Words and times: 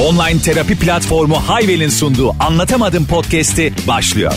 Online 0.00 0.40
terapi 0.40 0.78
platformu 0.78 1.34
Hayvel'in 1.36 1.88
sunduğu 1.88 2.32
Anlatamadım 2.40 3.06
podcast'i 3.06 3.72
başlıyor. 3.88 4.32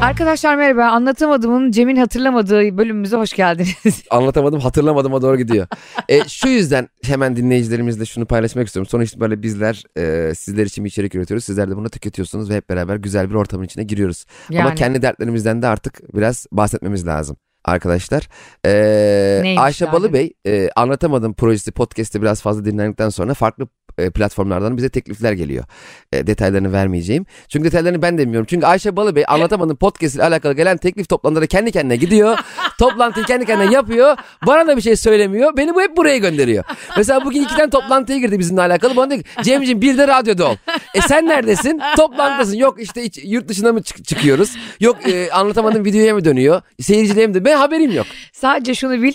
Arkadaşlar 0.00 0.56
merhaba. 0.56 0.84
Anlatamadığımın 0.84 1.70
Cem'in 1.70 1.96
hatırlamadığı 1.96 2.78
bölümümüze 2.78 3.16
hoş 3.16 3.32
geldiniz. 3.32 4.02
Anlatamadım 4.10 4.60
hatırlamadığıma 4.60 5.22
doğru 5.22 5.36
gidiyor. 5.38 5.66
e, 6.08 6.28
şu 6.28 6.48
yüzden 6.48 6.88
hemen 7.04 7.36
dinleyicilerimizle 7.36 8.06
şunu 8.06 8.26
paylaşmak 8.26 8.66
istiyorum. 8.66 8.88
Sonuçta 8.90 9.20
böyle 9.20 9.42
bizler 9.42 9.82
e, 9.98 10.34
sizler 10.34 10.66
için 10.66 10.84
bir 10.84 10.90
içerik 10.90 11.14
üretiyoruz. 11.14 11.44
Sizler 11.44 11.70
de 11.70 11.76
bunu 11.76 11.88
tüketiyorsunuz 11.88 12.50
ve 12.50 12.56
hep 12.56 12.70
beraber 12.70 12.96
güzel 12.96 13.30
bir 13.30 13.34
ortamın 13.34 13.64
içine 13.64 13.84
giriyoruz. 13.84 14.24
Ama 14.50 14.58
Yani. 14.58 14.74
kendi 14.74 15.02
dertlerimizden 15.02 15.62
de 15.62 15.66
artık 15.66 16.16
biraz 16.16 16.46
bahsetmemiz 16.52 17.06
lazım. 17.06 17.36
Arkadaşlar 17.66 18.28
e, 18.66 18.72
Neymiş 19.42 19.62
Ayşe 19.62 19.84
derdi? 19.84 19.96
Balıbey 19.96 20.32
e, 20.46 20.68
Anlatamadım 20.76 21.34
projesi 21.34 21.72
podcast'te 21.72 22.22
biraz 22.22 22.42
fazla 22.42 22.64
dinlendikten 22.64 23.08
sonra 23.08 23.34
farklı 23.34 23.68
e, 23.98 24.10
platformlardan 24.10 24.76
bize 24.76 24.88
teklifler 24.88 25.32
geliyor. 25.32 25.64
E, 26.12 26.26
detaylarını 26.26 26.72
vermeyeceğim. 26.72 27.26
Çünkü 27.48 27.64
detaylarını 27.64 28.02
ben 28.02 28.18
de 28.18 28.22
bilmiyorum. 28.22 28.46
Çünkü 28.50 28.66
Ayşe 28.66 28.96
Balıbey 28.96 29.24
Anlatamadım 29.28 29.76
podcast 29.76 30.14
ile 30.14 30.24
alakalı 30.24 30.52
gelen 30.52 30.76
teklif 30.76 31.08
toplantıları 31.08 31.46
kendi 31.46 31.72
kendine 31.72 31.96
gidiyor. 31.96 32.38
Toplantıyı 32.78 33.26
kendi 33.26 33.46
kendine 33.46 33.74
yapıyor. 33.74 34.16
Bana 34.46 34.66
da 34.66 34.76
bir 34.76 34.82
şey 34.82 34.96
söylemiyor. 34.96 35.56
Beni 35.56 35.74
bu 35.74 35.82
hep 35.82 35.96
buraya 35.96 36.18
gönderiyor. 36.18 36.64
Mesela 36.96 37.24
bugün 37.24 37.42
iki 37.42 37.56
tane 37.56 37.70
toplantıya 37.70 38.18
girdi 38.18 38.38
bizimle 38.38 38.60
alakalı. 38.60 38.96
Bana 38.96 39.10
diyor 39.10 39.22
ki 39.22 39.28
Cemciğim 39.42 39.80
bir 39.80 39.98
de 39.98 40.08
radyoda 40.08 40.48
ol. 40.50 40.56
E 40.94 41.00
sen 41.00 41.26
neredesin? 41.28 41.80
Toplantıdasın. 41.96 42.56
Yok 42.56 42.80
işte 42.80 43.02
iç- 43.02 43.20
yurt 43.24 43.48
dışına 43.48 43.72
mı 43.72 43.82
çık- 43.82 44.04
çıkıyoruz? 44.04 44.56
Yok 44.80 44.96
e, 45.08 45.30
anlatamadım 45.30 45.84
videoya 45.84 46.14
mı 46.14 46.24
dönüyor? 46.24 46.62
Seyirciliğe 46.80 47.26
mi 47.26 47.34
dönüyor? 47.34 47.44
Ben 47.44 47.56
haberim 47.56 47.92
yok. 47.92 48.06
Sadece 48.32 48.74
şunu 48.74 49.02
bil. 49.02 49.12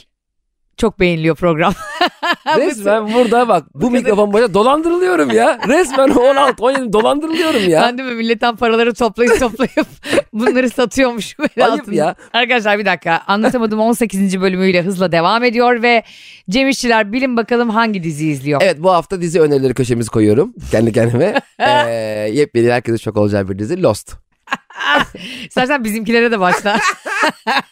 Çok 0.82 1.00
beğeniliyor 1.00 1.36
program. 1.36 1.74
Resmen 2.58 3.14
burada 3.14 3.48
bak 3.48 3.66
bu 3.76 3.92
mikrofon 3.92 4.34
başında 4.34 4.54
dolandırılıyorum 4.54 5.32
ya. 5.32 5.60
Resmen 5.68 6.10
16 6.10 6.64
17 6.64 6.94
dolandırılıyorum 6.94 7.70
ya. 7.70 7.82
Ben 7.82 7.98
de 7.98 8.04
mi 8.04 8.12
milletten 8.12 8.56
paraları 8.56 8.94
toplayıp 8.94 9.40
toplayıp 9.40 9.88
bunları 10.34 10.70
satıyormuşum. 10.70 11.46
el 11.58 11.66
Ayıp 11.66 11.82
altında. 11.82 11.96
ya. 11.96 12.16
Arkadaşlar 12.34 12.80
bir 12.80 12.86
dakika. 12.86 13.22
Anlatamadım 13.28 13.80
18. 13.80 14.42
bölümüyle 14.42 14.82
hızla 14.82 15.12
devam 15.12 15.44
ediyor 15.44 15.82
ve 15.82 16.04
Cem 16.50 16.70
İşçiler 16.70 17.12
bilin 17.12 17.38
bakalım 17.38 17.70
hangi 17.70 18.04
dizi 18.04 18.28
izliyor. 18.28 18.62
Evet 18.64 18.78
bu 18.80 18.92
hafta 18.92 19.22
dizi 19.22 19.42
önerileri 19.42 19.74
köşemizi 19.74 20.10
koyuyorum 20.10 20.54
kendi 20.72 20.92
kendime. 20.94 21.42
ee, 21.60 21.92
yepyeni 22.34 22.72
herkese 22.72 22.98
çok 22.98 23.18
olacağı 23.18 23.50
bir 23.50 23.60
dizi 23.60 23.84
Lost. 23.84 24.31
İstersen 25.48 25.84
bizimkilere 25.84 26.32
de 26.32 26.40
başla. 26.40 26.80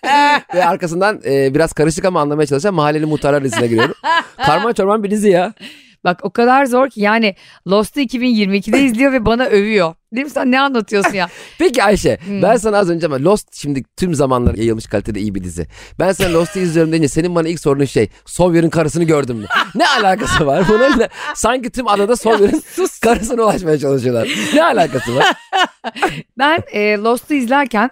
Ve 0.56 0.66
arkasından 0.66 1.22
e, 1.26 1.54
biraz 1.54 1.74
karışık 1.74 2.06
ama 2.06 2.22
anlamaya 2.22 2.46
çalışan 2.46 2.74
Mahalleli 2.74 3.06
Muhtarlar 3.06 3.44
dizisine 3.44 3.68
giriyorum. 3.68 3.96
Karman 4.38 4.74
çorman 4.74 5.04
bir 5.04 5.12
dizi 5.12 5.30
ya. 5.30 5.54
Bak 6.04 6.20
o 6.24 6.30
kadar 6.30 6.66
zor 6.66 6.90
ki 6.90 7.02
yani 7.02 7.36
Lost'u 7.68 8.00
2022'de 8.00 8.82
izliyor 8.82 9.12
ve 9.12 9.26
bana 9.26 9.46
övüyor. 9.46 9.94
Değil 10.14 10.26
mi 10.26 10.30
sen 10.32 10.52
ne 10.52 10.60
anlatıyorsun 10.62 11.14
ya? 11.14 11.28
Peki 11.60 11.84
Ayşe 11.84 12.18
Hmm. 12.26 12.42
ben 12.42 12.56
sana 12.58 12.78
az 12.78 12.90
önce 12.90 13.06
ama 13.06 13.20
Lost 13.24 13.56
şimdi 13.56 13.84
tüm 13.98 14.14
zamanlar 14.16 14.56
yayılmış 14.56 14.86
kalitede 14.88 15.20
iyi 15.20 15.36
bir 15.36 15.44
dizi. 15.44 15.68
Ben 16.00 16.12
sana 16.12 16.34
Lost'u 16.34 16.60
izliyorum 16.60 16.92
deyince 16.92 17.08
senin 17.08 17.36
bana 17.36 17.48
ilk 17.48 17.60
sorunun 17.60 17.86
şey 17.86 18.10
Sawyer'ın 18.26 18.70
karısını 18.70 19.04
gördün 19.04 19.36
mü? 19.36 19.46
Ne 19.76 19.88
alakası 19.88 20.46
var 20.48 20.64
bunun? 20.70 21.00
ne- 21.00 21.10
Sanki 21.36 21.70
tüm 21.70 21.88
adada 21.88 22.16
Sawyer'ın 22.16 22.64
karısına 23.02 23.42
ulaşmaya 23.44 23.78
çalışıyorlar. 23.80 24.28
Ne 24.54 24.64
alakası 24.64 25.16
var? 25.16 25.26
Ben 26.38 26.64
e, 26.72 26.98
Lost'u 26.98 27.34
izlerken 27.34 27.90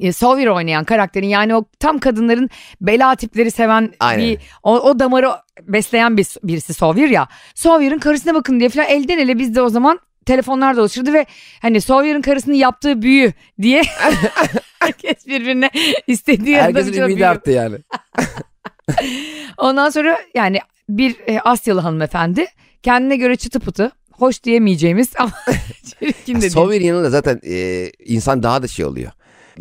e, 0.00 0.12
Sawyer 0.12 0.46
oynayan 0.46 0.84
karakterin 0.84 1.28
yani 1.28 1.54
o 1.54 1.64
tam 1.78 1.98
kadınların 1.98 2.50
bela 2.80 3.14
tipleri 3.14 3.50
seven 3.50 3.92
Aynen. 4.00 4.24
bir 4.24 4.38
o, 4.62 4.80
o 4.80 4.98
damarı 4.98 5.30
besleyen 5.62 6.16
bir, 6.16 6.26
birisi 6.44 6.74
Sawyer 6.74 7.08
ya. 7.08 7.28
Sawyer'ın 7.54 7.98
karısına 7.98 8.34
bakın 8.34 8.60
diye 8.60 8.68
falan 8.68 8.88
elden 8.88 9.18
ele 9.18 9.38
biz 9.38 9.54
de 9.54 9.62
o 9.62 9.68
zaman 9.68 10.00
telefonlar 10.26 10.76
dolaşırdı 10.76 11.12
ve 11.12 11.26
hani 11.62 11.80
Sawyer'ın 11.80 12.22
karısının 12.22 12.54
yaptığı 12.54 13.02
büyü 13.02 13.32
diye 13.62 13.82
herkes 14.80 15.26
birbirine 15.26 15.70
istediği 16.06 16.56
Herkesin 16.56 16.88
adamcağız 16.88 16.98
ümidi 16.98 17.16
büyü. 17.16 17.26
arttı 17.26 17.50
yani. 17.50 17.76
Ondan 19.58 19.90
sonra 19.90 20.18
yani 20.34 20.58
bir 20.88 21.16
e, 21.26 21.40
Asyalı 21.40 21.80
hanımefendi 21.80 22.46
kendine 22.82 23.16
göre 23.16 23.36
çıtı 23.36 23.60
pıtı 23.60 23.92
hoş 24.12 24.42
diyemeyeceğimiz 24.42 25.08
ama 25.18 25.32
çirkin 26.00 26.40
de. 26.40 26.50
Sawyer 26.50 26.80
yanında 26.80 27.10
zaten 27.10 27.40
e, 27.46 27.86
insan 28.04 28.42
daha 28.42 28.62
da 28.62 28.68
şey 28.68 28.84
oluyor. 28.84 29.12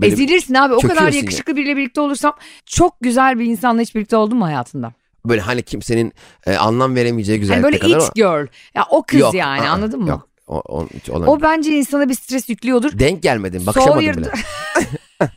Böyle- 0.02 0.14
Ezilirsin 0.14 0.54
abi. 0.54 0.74
O 0.74 0.80
kadar 0.80 1.12
yakışıklı 1.14 1.56
biriyle 1.56 1.78
birlikte 1.78 2.02
olursam 2.02 2.34
çok 2.66 2.96
güzel 3.02 3.40
bir 3.40 3.46
insanla 3.46 3.82
hiç 3.82 3.96
birlikte 3.96 4.16
oldun 4.18 4.38
mu 4.38 4.46
hayatında? 4.46 4.94
Böyle 5.26 5.42
hani 5.42 5.62
kimsenin 5.62 6.14
e, 6.46 6.56
anlam 6.56 6.96
veremeyeceği 6.96 7.36
Yani 7.36 7.42
güzellikte 7.42 7.64
böyle 7.64 7.80
kadar 7.80 7.96
it 7.96 8.02
ama. 8.02 8.12
girl. 8.16 8.48
Ya 8.76 8.86
o 8.90 9.04
kız 9.04 9.20
Yok, 9.20 9.34
yani 9.34 9.70
aa, 9.70 9.72
anladın 9.72 10.00
mı? 10.02 10.10
Yok. 10.10 10.30
O, 10.48 10.62
o. 10.68 10.88
O 11.12 11.42
bence 11.42 11.72
insana 11.78 12.10
bir 12.10 12.14
stres 12.14 12.50
yüklüyordur. 12.50 13.00
Denk 13.00 13.24
gelmedin 13.24 13.66
bakışamadın 13.68 14.00
Sawyer- 14.02 14.18
bile. 14.18 14.32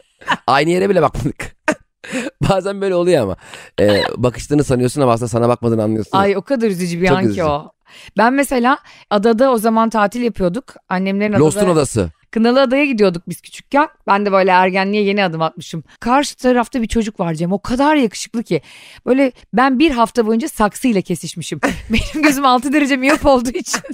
Aynı 0.46 0.70
yere 0.70 0.88
bile 0.90 1.02
bakmadık. 1.02 1.56
Bazen 2.50 2.80
böyle 2.80 2.94
oluyor 2.94 3.22
ama. 3.22 3.36
E, 3.80 4.02
bakıştığını 4.16 4.64
sanıyorsun 4.64 5.00
ama 5.00 5.12
aslında 5.12 5.28
sana 5.28 5.48
bakmadığını 5.48 5.82
anlıyorsun. 5.82 6.18
Ay 6.18 6.36
o 6.36 6.42
kadar 6.42 6.68
üzücü 6.68 7.00
bir 7.02 7.06
Çok 7.08 7.16
an 7.16 7.22
ki 7.22 7.26
üzücü. 7.28 7.42
o. 7.42 7.72
Ben 8.18 8.32
mesela 8.32 8.78
adada 9.10 9.50
o 9.52 9.58
zaman 9.58 9.90
tatil 9.90 10.22
yapıyorduk. 10.22 10.74
Annemlerin 10.88 11.32
adada. 11.32 11.44
Lost'un 11.44 11.68
odası. 11.68 12.10
Kınalı 12.32 12.60
Adaya 12.60 12.84
gidiyorduk 12.84 13.22
biz 13.28 13.40
küçükken. 13.40 13.88
Ben 14.06 14.26
de 14.26 14.32
böyle 14.32 14.50
ergenliğe 14.50 15.02
yeni 15.02 15.24
adım 15.24 15.42
atmışım. 15.42 15.84
Karşı 16.00 16.36
tarafta 16.36 16.82
bir 16.82 16.86
çocuk 16.86 17.20
var 17.20 17.34
Cem. 17.34 17.52
O 17.52 17.58
kadar 17.62 17.96
yakışıklı 17.96 18.42
ki. 18.42 18.60
Böyle 19.06 19.32
ben 19.52 19.78
bir 19.78 19.90
hafta 19.90 20.26
boyunca 20.26 20.48
saksıyla 20.48 21.00
kesişmişim. 21.00 21.60
Benim 21.90 22.24
gözüm 22.24 22.46
6 22.46 22.72
derece 22.72 22.96
miyop 22.96 23.26
olduğu 23.26 23.50
için. 23.50 23.80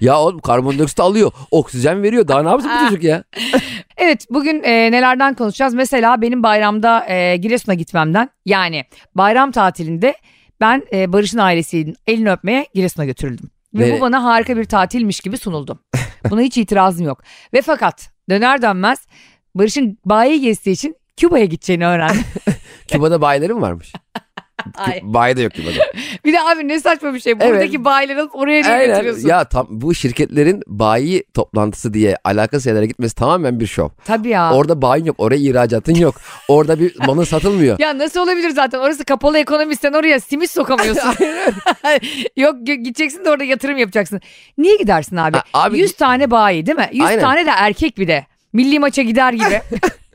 Ya 0.00 0.20
oğlum 0.20 0.38
karbondioksit 0.40 1.00
alıyor. 1.00 1.32
Oksijen 1.50 2.02
veriyor. 2.02 2.28
Daha 2.28 2.42
ne 2.42 2.48
yapsın 2.48 2.70
bu 2.76 2.88
çocuk 2.88 3.04
ya? 3.04 3.24
Evet 3.96 4.26
bugün 4.30 4.62
e, 4.62 4.92
nelerden 4.92 5.34
konuşacağız? 5.34 5.74
Mesela 5.74 6.22
benim 6.22 6.42
bayramda 6.42 7.06
e, 7.08 7.36
Giresun'a 7.36 7.74
gitmemden 7.74 8.30
yani 8.46 8.84
bayram 9.14 9.52
tatilinde 9.52 10.14
ben 10.60 10.82
e, 10.92 11.12
Barış'ın 11.12 11.38
ailesinin 11.38 11.96
elini 12.06 12.32
öpmeye 12.32 12.66
Giresun'a 12.74 13.04
götürüldüm. 13.04 13.50
Ve 13.74 13.92
Ve- 13.92 13.96
bu 13.96 14.00
bana 14.00 14.24
harika 14.24 14.56
bir 14.56 14.64
tatilmiş 14.64 15.20
gibi 15.20 15.38
sunuldu. 15.38 15.84
Buna 16.30 16.40
hiç 16.40 16.58
itirazım 16.58 17.06
yok. 17.06 17.22
Ve 17.54 17.62
fakat 17.62 18.10
döner 18.30 18.62
dönmez 18.62 19.06
Barış'ın 19.54 19.98
bayi 20.04 20.40
gezdiği 20.40 20.74
için 20.74 20.96
Küba'ya 21.16 21.44
gideceğini 21.44 21.86
öğrendim. 21.86 22.24
Küba'da 22.88 23.20
bayileri 23.20 23.54
mi 23.54 23.60
varmış? 23.60 23.92
Ay. 24.76 25.00
Bayi 25.02 25.36
de 25.36 25.42
yok 25.42 25.52
Küba'da. 25.52 25.72
Bir 26.24 26.32
de 26.32 26.40
abi 26.40 26.68
ne 26.68 26.80
saçma 26.80 27.14
bir 27.14 27.20
şey. 27.20 27.32
Evet. 27.32 27.50
Buradaki 27.50 27.84
bayileri 27.84 28.20
alıp 28.20 28.34
oraya 28.36 28.62
niye 28.62 28.72
Aynen. 28.74 28.86
götürüyorsun? 28.86 29.28
Ya 29.28 29.44
tam 29.44 29.66
bu 29.70 29.94
şirketlerin 29.94 30.62
bayi 30.66 31.24
toplantısı 31.34 31.94
diye 31.94 32.16
alakasız 32.24 32.66
yerlere 32.66 32.86
gitmesi 32.86 33.14
tamamen 33.14 33.60
bir 33.60 33.66
şov. 33.66 33.88
Tabii 34.04 34.28
ya. 34.28 34.52
Orada 34.54 34.82
bayin 34.82 35.04
yok. 35.04 35.16
Oraya 35.18 35.40
ihracatın 35.40 35.94
yok. 35.94 36.14
Orada 36.48 36.80
bir 36.80 36.96
malın 37.06 37.24
satılmıyor. 37.24 37.78
Ya 37.78 37.98
nasıl 37.98 38.20
olabilir 38.20 38.50
zaten? 38.50 38.78
Orası 38.78 39.04
kapalı 39.04 39.38
ekonomi. 39.38 39.76
Sen 39.76 39.92
oraya 39.92 40.20
simit 40.20 40.50
sokamıyorsun. 40.50 41.14
Yok 42.36 42.56
gideceksin 42.66 43.24
de 43.24 43.30
orada 43.30 43.44
yatırım 43.44 43.76
yapacaksın. 43.78 44.20
Niye 44.58 44.76
gidersin 44.76 45.16
abi? 45.16 45.36
Ha, 45.36 45.42
abi- 45.52 45.78
100 45.78 45.92
tane 45.92 46.30
bayi 46.30 46.66
değil 46.66 46.78
mi? 46.78 46.88
100 46.92 47.04
Aynen. 47.04 47.20
tane 47.20 47.46
de 47.46 47.50
erkek 47.56 47.98
bir 47.98 48.08
de. 48.08 48.26
Milli 48.52 48.78
maça 48.78 49.02
gider 49.02 49.32
gibi. 49.32 49.62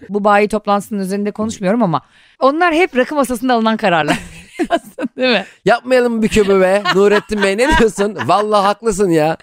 Bu 0.09 0.24
bayi 0.24 0.47
toplantısının 0.47 1.00
üzerinde 1.00 1.31
konuşmuyorum 1.31 1.84
ama 1.84 2.02
onlar 2.40 2.74
hep 2.74 2.97
rakı 2.97 3.16
masasında 3.16 3.53
alınan 3.53 3.78
kararlar. 3.78 4.18
değil 5.18 5.34
mi? 5.34 5.45
Yapmayalım 5.66 6.22
bir 6.22 6.28
köbü 6.28 6.62
be. 6.62 6.84
Nurettin 6.95 7.44
Bey 7.44 7.57
ne 7.57 7.78
diyorsun? 7.78 8.18
Vallahi 8.25 8.62
haklısın 8.66 9.09
ya. 9.09 9.38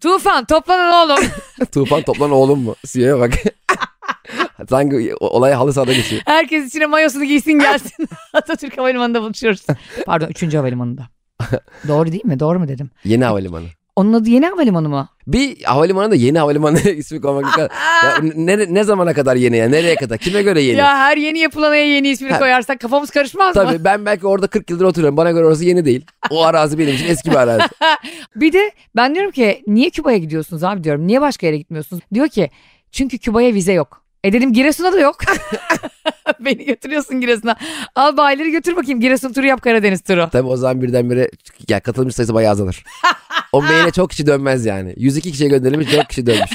Tufan 0.00 0.44
toplanın 0.44 0.92
oğlum. 0.92 1.24
Tufan 1.72 2.02
toplan 2.02 2.30
oğlum 2.30 2.62
mu? 2.62 2.74
CEO'ya 2.86 3.20
bak. 3.20 3.32
Sanki 4.68 5.14
olay 5.20 5.52
halı 5.52 5.72
sahada 5.72 5.92
geçiyor. 5.92 6.22
Herkes 6.24 6.66
içine 6.68 6.86
mayosunu 6.86 7.24
giysin 7.24 7.52
gelsin. 7.52 8.08
Atatürk 8.32 8.78
Havalimanı'nda 8.78 9.22
buluşuyoruz. 9.22 9.66
Pardon 10.06 10.28
3. 10.28 10.54
havalimanında. 10.54 11.02
Doğru 11.88 12.12
değil 12.12 12.24
mi? 12.24 12.40
Doğru 12.40 12.58
mu 12.58 12.68
dedim? 12.68 12.90
Yeni 13.04 13.24
havalimanı. 13.24 13.66
Onun 13.96 14.12
adı 14.12 14.28
yeni 14.30 14.46
havalimanı 14.46 14.88
mı? 14.88 15.08
Bir 15.26 15.62
havalimanı 15.62 16.10
da 16.10 16.14
yeni 16.14 16.38
havalimanı 16.38 16.80
ismi 16.90 17.20
koymak 17.20 17.58
ya, 17.58 17.68
ne, 18.34 18.74
ne 18.74 18.84
zamana 18.84 19.14
kadar 19.14 19.36
yeni 19.36 19.56
ya? 19.56 19.68
Nereye 19.68 19.94
kadar? 19.96 20.18
Kime 20.18 20.42
göre 20.42 20.62
yeni? 20.62 20.78
Ya 20.78 20.96
her 20.98 21.16
yeni 21.16 21.38
yapılana 21.38 21.76
yeni 21.76 22.08
ismini 22.08 22.32
Ha. 22.32 22.38
koyarsak 22.38 22.80
kafamız 22.80 23.10
karışmaz 23.10 23.56
mı? 23.56 23.64
Tabii 23.64 23.84
ben 23.84 24.06
belki 24.06 24.26
orada 24.26 24.46
40 24.46 24.70
yıldır 24.70 24.84
oturuyorum. 24.84 25.16
Bana 25.16 25.30
göre 25.30 25.46
orası 25.46 25.64
yeni 25.64 25.84
değil. 25.84 26.06
O 26.30 26.44
arazi 26.44 26.78
benim 26.78 26.94
için 26.94 27.06
eski 27.06 27.30
bir 27.30 27.36
arazi. 27.36 27.64
Bir 28.36 28.52
de 28.52 28.70
ben 28.96 29.14
diyorum 29.14 29.30
ki 29.32 29.62
niye 29.66 29.90
Küba'ya 29.90 30.18
gidiyorsunuz 30.18 30.64
abi 30.64 30.84
diyorum. 30.84 31.06
Niye 31.06 31.20
başka 31.20 31.46
yere 31.46 31.56
gitmiyorsunuz? 31.58 32.02
Diyor 32.14 32.28
ki 32.28 32.50
çünkü 32.92 33.18
Küba'ya 33.18 33.54
vize 33.54 33.72
yok. 33.72 34.02
E 34.24 34.32
dedim 34.32 34.52
Giresun'a 34.52 34.92
da 34.92 35.00
yok. 35.00 35.16
Beni 36.40 36.64
götürüyorsun 36.64 37.20
Giresun'a. 37.20 37.56
Al 37.94 38.16
bayileri 38.16 38.50
götür 38.50 38.76
bakayım 38.76 39.00
Giresun 39.00 39.32
turu 39.32 39.46
yap 39.46 39.62
Karadeniz 39.62 40.00
turu. 40.02 40.28
Tabii 40.32 40.48
o 40.48 40.56
zaman 40.56 40.82
birdenbire 40.82 41.30
ya 41.68 41.80
katılımcı 41.80 42.14
sayısı 42.14 42.34
bayağı 42.34 42.52
azalır. 42.52 42.84
O 43.52 43.62
maile 43.62 43.90
çok 43.90 44.10
kişi 44.10 44.26
dönmez 44.26 44.66
yani. 44.66 44.94
102 44.96 45.32
kişiye 45.32 45.50
gönderilmiş 45.50 45.92
4 45.92 46.08
kişi 46.08 46.26
dönmüş. 46.26 46.50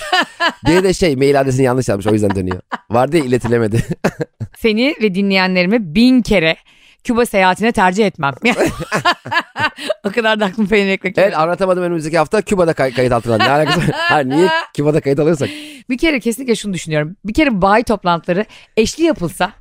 Bir 0.67 0.83
de 0.83 0.93
şey 0.93 1.15
mail 1.15 1.39
adresini 1.39 1.65
yanlış 1.65 1.89
yapmış 1.89 2.07
o 2.07 2.13
yüzden 2.13 2.35
dönüyor. 2.35 2.61
Vardı 2.89 3.17
ya 3.17 3.23
iletilemedi. 3.23 3.83
Seni 4.57 4.95
ve 5.01 5.15
dinleyenlerime 5.15 5.95
bin 5.95 6.21
kere 6.21 6.57
Küba 7.03 7.25
seyahatine 7.25 7.71
tercih 7.71 8.05
etmem. 8.05 8.33
o 10.03 10.11
kadar 10.11 10.39
da 10.39 10.45
aklım 10.45 10.67
peynir 10.67 10.91
ekmek. 10.91 11.17
Evet 11.17 11.37
anlatamadım 11.37 11.83
önümüzdeki 11.83 12.17
hafta 12.17 12.41
Küba'da 12.41 12.73
kay- 12.73 12.93
kayıt 12.93 13.11
altına. 13.11 13.37
Ne 13.37 13.49
alakası 13.49 13.91
var? 14.11 14.29
Niye 14.29 14.49
Küba'da 14.73 15.01
kayıt 15.01 15.19
alıyorsak? 15.19 15.49
Bir 15.89 15.97
kere 15.97 16.19
kesinlikle 16.19 16.55
şunu 16.55 16.73
düşünüyorum. 16.73 17.15
Bir 17.25 17.33
kere 17.33 17.61
bayi 17.61 17.83
toplantıları 17.83 18.45
eşli 18.77 19.03
yapılsa 19.03 19.51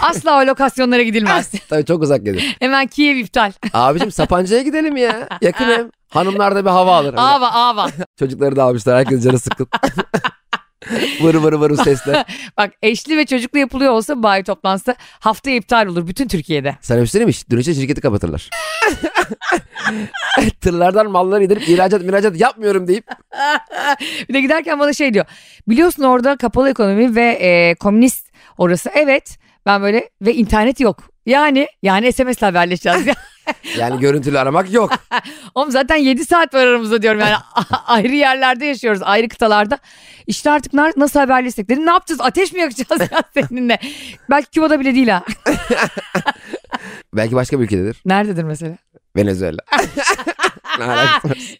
asla 0.00 0.42
o 0.42 0.46
lokasyonlara 0.46 1.02
gidilmez. 1.02 1.50
Tabii 1.68 1.84
çok 1.84 2.02
uzak 2.02 2.24
gelir. 2.24 2.56
Hemen 2.60 2.86
Kiev 2.86 3.16
iptal. 3.16 3.52
Abicim 3.72 4.12
Sapanca'ya 4.12 4.62
gidelim 4.62 4.96
ya. 4.96 5.28
Yakın 5.40 5.64
hem. 5.64 5.90
Hanımlar 6.08 6.54
da 6.54 6.64
bir 6.64 6.70
hava 6.70 6.96
alır. 6.96 7.08
Öyle. 7.08 7.20
Ava 7.20 7.48
ava. 7.48 7.88
Çocukları 8.18 8.56
da 8.56 8.64
almışlar. 8.64 8.98
Herkes 8.98 9.24
canı 9.24 9.38
sıkkın. 9.38 9.68
vır 11.20 11.34
vır 11.34 11.52
vır 11.52 11.76
sesler. 11.84 12.26
Bak 12.56 12.72
eşli 12.82 13.16
ve 13.16 13.26
çocuklu 13.26 13.58
yapılıyor 13.58 13.92
olsa 13.92 14.22
bayi 14.22 14.44
toplantısı 14.44 14.94
haftaya 15.00 15.56
iptal 15.56 15.86
olur 15.86 16.06
bütün 16.06 16.28
Türkiye'de. 16.28 16.76
Sana 16.80 16.98
bir 16.98 17.06
şey 17.06 17.10
söyleyeyim 17.10 17.28
mi? 17.28 17.50
Dönüşte 17.50 17.74
şirketi 17.74 18.00
kapatırlar. 18.00 18.50
Tırlardan 20.60 21.10
malları 21.10 21.44
indirip 21.44 21.68
ihracat 21.68 22.02
mihracat 22.02 22.40
yapmıyorum 22.40 22.88
deyip 22.88 23.04
Bir 24.28 24.34
de 24.34 24.40
giderken 24.40 24.78
bana 24.78 24.92
şey 24.92 25.14
diyor. 25.14 25.24
Biliyorsun 25.68 26.02
orada 26.02 26.36
kapalı 26.36 26.70
ekonomi 26.70 27.16
ve 27.16 27.24
e, 27.24 27.74
komünist 27.74 28.28
orası. 28.58 28.90
Evet 28.94 29.38
ben 29.68 29.82
böyle 29.82 30.10
ve 30.22 30.34
internet 30.34 30.80
yok. 30.80 31.10
Yani 31.26 31.68
yani 31.82 32.12
SMS'le 32.12 32.42
haberleşeceğiz. 32.42 33.06
yani 33.78 34.00
görüntülü 34.00 34.38
aramak 34.38 34.72
yok. 34.72 34.92
Oğlum 35.54 35.70
zaten 35.70 35.96
7 35.96 36.24
saat 36.24 36.54
var 36.54 36.66
aramızda 36.66 37.02
diyorum 37.02 37.20
yani 37.20 37.34
ayrı 37.86 38.14
yerlerde 38.14 38.66
yaşıyoruz 38.66 39.02
ayrı 39.02 39.28
kıtalarda. 39.28 39.78
İşte 40.26 40.50
artık 40.50 40.74
nasıl 40.96 41.20
haberleşsek 41.20 41.68
dedim 41.68 41.86
ne 41.86 41.90
yapacağız 41.90 42.20
ateş 42.20 42.52
mi 42.52 42.60
yakacağız 42.60 43.00
ya 43.12 43.22
seninle. 43.34 43.78
Belki 44.30 44.50
Küba'da 44.50 44.80
bile 44.80 44.94
değil 44.94 45.08
ha. 45.08 45.24
Belki 47.14 47.34
başka 47.34 47.58
bir 47.58 47.64
ülkededir. 47.64 48.02
Nerededir 48.06 48.42
mesela? 48.44 48.76
Venezuela. 49.16 49.58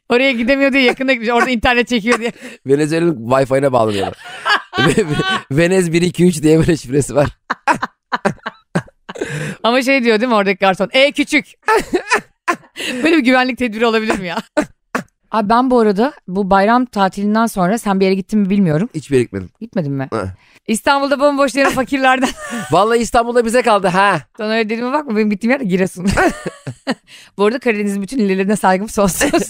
Oraya 0.09 0.33
gidemiyor 0.33 0.73
diye 0.73 0.83
yakında 0.83 1.13
gitmiş 1.13 1.31
orada 1.31 1.51
internet 1.51 1.89
çekiyor 1.89 2.19
diye. 2.19 2.33
Venezuela'nın 2.67 3.31
Wi-Fi'ne 3.31 3.73
bağlanıyorlar. 3.73 4.15
Ve- 4.79 4.97
ve- 4.97 5.57
Venez 5.57 5.93
1 5.93 6.03
2 6.03 6.27
3 6.27 6.43
diye 6.43 6.59
böyle 6.59 6.77
şifresi 6.77 7.15
var. 7.15 7.29
Ama 9.63 9.83
şey 9.83 10.05
diyor 10.05 10.21
değil 10.21 10.29
mi 10.29 10.35
oradaki 10.35 10.59
garson? 10.59 10.89
E 10.93 11.13
küçük. 11.13 11.47
Böyle 13.03 13.17
bir 13.17 13.25
güvenlik 13.25 13.59
tedbiri 13.59 13.87
olabilir 13.87 14.19
mi 14.19 14.27
ya? 14.27 14.37
Abi 15.31 15.49
ben 15.49 15.71
bu 15.71 15.79
arada 15.81 16.13
bu 16.29 16.51
bayram 16.51 16.85
tatilinden 16.85 17.47
sonra 17.47 17.79
sen 17.79 18.01
bir 18.01 18.05
yere 18.05 18.15
gittin 18.15 18.41
mi 18.41 18.51
bilmiyorum. 18.51 18.89
Hiçbir 18.95 19.17
yere 19.17 19.23
gitmedim. 19.23 19.51
Gitmedin 19.61 19.93
mi? 19.93 20.09
İstanbul'da 20.67 21.21
bomboş 21.21 21.55
yerin 21.55 21.71
fakirlerden. 21.71 22.29
Vallahi 22.71 22.99
İstanbul'da 22.99 23.45
bize 23.45 23.63
kaldı 23.63 23.87
ha. 23.89 24.21
Sana 24.37 24.53
öyle 24.53 24.65
dediğime 24.69 24.93
bakma 24.93 25.17
benim 25.17 25.31
gittiğim 25.31 25.51
yer 25.51 25.61
de 25.61 25.65
Giresun. 25.65 26.07
bu 27.39 27.45
arada 27.45 27.59
Karadeniz'in 27.59 28.03
bütün 28.03 28.19
illerine 28.19 28.57
saygım 28.57 28.89
sonsuz. 28.89 29.49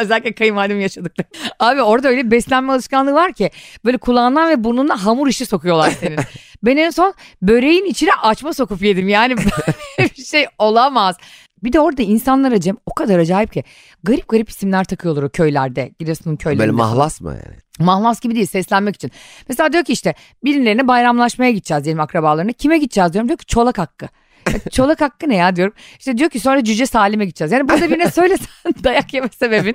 Özellikle 0.00 0.34
kayınvalidem 0.34 0.80
yaşadıkları. 0.80 1.28
Abi 1.60 1.82
orada 1.82 2.08
öyle 2.08 2.26
bir 2.26 2.30
beslenme 2.30 2.72
alışkanlığı 2.72 3.14
var 3.14 3.32
ki 3.32 3.50
böyle 3.84 3.98
kulağından 3.98 4.50
ve 4.50 4.64
burnundan 4.64 4.96
hamur 4.96 5.28
işi 5.28 5.46
sokuyorlar 5.46 5.90
senin. 5.90 6.18
Ben 6.66 6.76
en 6.76 6.90
son 6.90 7.14
böreğin 7.42 7.84
içine 7.84 8.10
açma 8.22 8.52
sokup 8.52 8.82
yedim. 8.82 9.08
Yani 9.08 9.36
böyle 9.98 10.10
bir 10.18 10.24
şey 10.24 10.46
olamaz. 10.58 11.16
Bir 11.62 11.72
de 11.72 11.80
orada 11.80 12.02
insanlara 12.02 12.60
Cem 12.60 12.76
o 12.86 12.94
kadar 12.94 13.18
acayip 13.18 13.52
ki 13.52 13.64
garip 14.02 14.28
garip 14.28 14.50
isimler 14.50 14.84
takıyorlar 14.84 15.22
o 15.22 15.28
köylerde. 15.28 15.90
Giresun'un 15.98 16.36
köylerinde. 16.36 16.62
Böyle 16.62 16.72
mahlas 16.72 17.20
mı 17.20 17.30
yani? 17.30 17.56
Mahlas 17.78 18.20
gibi 18.20 18.34
değil 18.34 18.46
seslenmek 18.46 18.94
için. 18.94 19.10
Mesela 19.48 19.72
diyor 19.72 19.84
ki 19.84 19.92
işte 19.92 20.14
birilerine 20.44 20.88
bayramlaşmaya 20.88 21.50
gideceğiz 21.50 21.84
diyelim 21.84 22.00
akrabalarına. 22.00 22.52
Kime 22.52 22.78
gideceğiz 22.78 23.12
diyorum 23.12 23.28
diyor 23.28 23.38
ki 23.38 23.46
çolak 23.46 23.78
hakkı. 23.78 24.08
Ya 24.52 24.70
çolak 24.72 25.00
hakkı 25.00 25.28
ne 25.28 25.36
ya 25.36 25.56
diyorum. 25.56 25.74
İşte 25.98 26.18
diyor 26.18 26.30
ki 26.30 26.40
sonra 26.40 26.64
Cüce 26.64 26.86
Salim'e 26.86 27.24
gideceğiz. 27.24 27.52
Yani 27.52 27.68
burada 27.68 27.90
birine 27.90 28.10
söylesen 28.10 28.48
dayak 28.84 29.14
yeme 29.14 29.28
sebebin. 29.28 29.74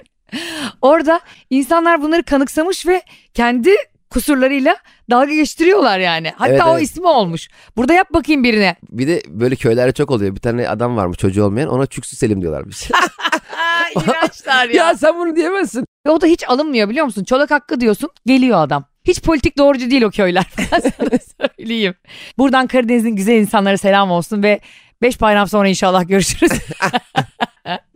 Orada 0.81 1.19
insanlar 1.49 2.01
bunları 2.01 2.23
kanıksamış 2.23 2.87
ve 2.87 3.01
kendi 3.33 3.69
kusurlarıyla 4.09 4.77
dalga 5.11 5.33
geçtiriyorlar 5.33 5.99
yani. 5.99 6.33
Hatta 6.35 6.51
Evet, 6.51 6.61
o 6.65 6.73
evet. 6.73 6.83
ismi 6.83 7.07
olmuş. 7.07 7.47
Burada 7.77 7.93
yap 7.93 8.07
bakayım 8.13 8.43
birine. 8.43 8.75
Bir 8.89 9.07
de 9.07 9.21
böyle 9.27 9.55
köylerde 9.55 9.91
çok 9.91 10.11
oluyor. 10.11 10.35
Bir 10.35 10.39
tane 10.39 10.69
adam 10.69 10.97
varmış 10.97 11.17
çocuğu 11.17 11.43
olmayan 11.43 11.69
ona 11.69 11.85
Çüksü 11.85 12.15
Selim 12.15 12.41
diyorlarmış. 12.41 12.91
Aa, 12.91 13.89
iğrençler 14.01 14.69
ya. 14.69 14.73
ya 14.87 14.97
sen 14.97 15.19
bunu 15.19 15.35
diyemezsin. 15.35 15.85
Ve 16.07 16.09
o 16.11 16.21
da 16.21 16.25
hiç 16.25 16.49
alınmıyor 16.49 16.89
biliyor 16.89 17.05
musun? 17.05 17.23
Çolak 17.23 17.51
hakkı 17.51 17.79
diyorsun 17.79 18.09
geliyor 18.25 18.61
adam. 18.61 18.85
Hiç 19.03 19.21
politik 19.21 19.57
doğrucu 19.57 19.91
değil 19.91 20.01
o 20.01 20.11
köyler. 20.11 20.45
Ben 20.71 20.79
sana 20.79 21.49
söyleyeyim. 21.57 21.93
Buradan 22.37 22.67
Karadeniz'in 22.67 23.15
güzel 23.15 23.33
insanlara 23.33 23.77
selam 23.77 24.11
olsun 24.11 24.43
ve 24.43 24.59
beş 25.01 25.21
bayram 25.21 25.47
sonra 25.47 25.67
inşallah 25.67 26.07
görüşürüz. 26.07 26.51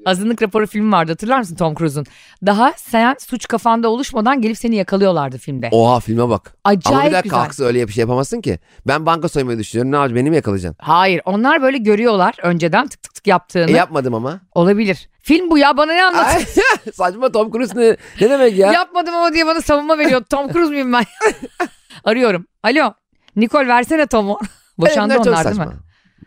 Azınlık 0.06 0.42
raporu 0.42 0.68
filmi 0.68 0.92
vardı 0.92 1.12
hatırlar 1.12 1.40
mısın 1.40 1.56
Tom 1.56 1.76
Cruise'un? 1.76 2.06
Daha 2.46 2.74
sen 2.78 3.16
suç 3.20 3.48
kafanda 3.48 3.90
oluşmadan 3.90 4.42
gelip 4.42 4.58
seni 4.58 4.76
yakalıyorlardı 4.76 5.38
filmde. 5.38 5.70
Oha 5.72 6.00
filme 6.00 6.30
bak. 6.30 6.56
Ama 6.64 6.76
bir 6.76 6.80
Acayip 6.80 7.04
dakika 7.14 7.22
güzel. 7.22 7.40
haksız 7.40 7.66
öyle 7.66 7.88
bir 7.88 7.94
şey 7.94 8.02
yapamazsın 8.02 8.42
ki. 8.42 8.60
Ben 8.88 9.06
banka 9.06 9.30
soymayı 9.30 9.60
düşünüyorum. 9.60 9.92
Ne 9.92 9.96
yapacağım? 9.96 10.16
Beni 10.16 10.30
mi 10.30 10.36
yakalayacaksın? 10.36 10.78
Hayır 10.84 11.22
onlar 11.26 11.62
böyle 11.62 11.78
görüyorlar 11.78 12.36
önceden 12.44 12.88
tık 12.88 13.04
tık 13.04 13.14
tık 13.14 13.28
yaptığını. 13.28 13.72
E 13.72 13.74
yapmadım 13.74 14.14
ama. 14.14 14.40
Olabilir. 14.56 15.10
Film 15.22 15.50
bu 15.52 15.58
ya 15.58 15.78
bana 15.78 15.94
ne 15.94 16.04
anlatıyorsun? 16.04 16.62
Ay, 16.86 16.92
saçma 16.94 17.32
Tom 17.32 17.52
Cruise 17.52 17.80
ne, 17.80 17.98
ne 18.22 18.30
demek 18.30 18.58
ya? 18.58 18.72
Yapmadım 18.72 19.16
ama 19.16 19.34
diye 19.34 19.46
bana 19.46 19.62
savunma 19.62 19.98
veriyor. 19.98 20.22
Tom 20.30 20.52
Cruise 20.54 20.70
muyum 20.72 20.94
ben? 20.94 21.06
Arıyorum. 22.04 22.46
Alo. 22.64 22.94
Nikol 23.36 23.68
versene 23.68 24.08
Tom'u. 24.08 24.40
Boşandı 24.78 25.18
onlar 25.18 25.46
değil 25.46 25.58
mi? 25.58 25.68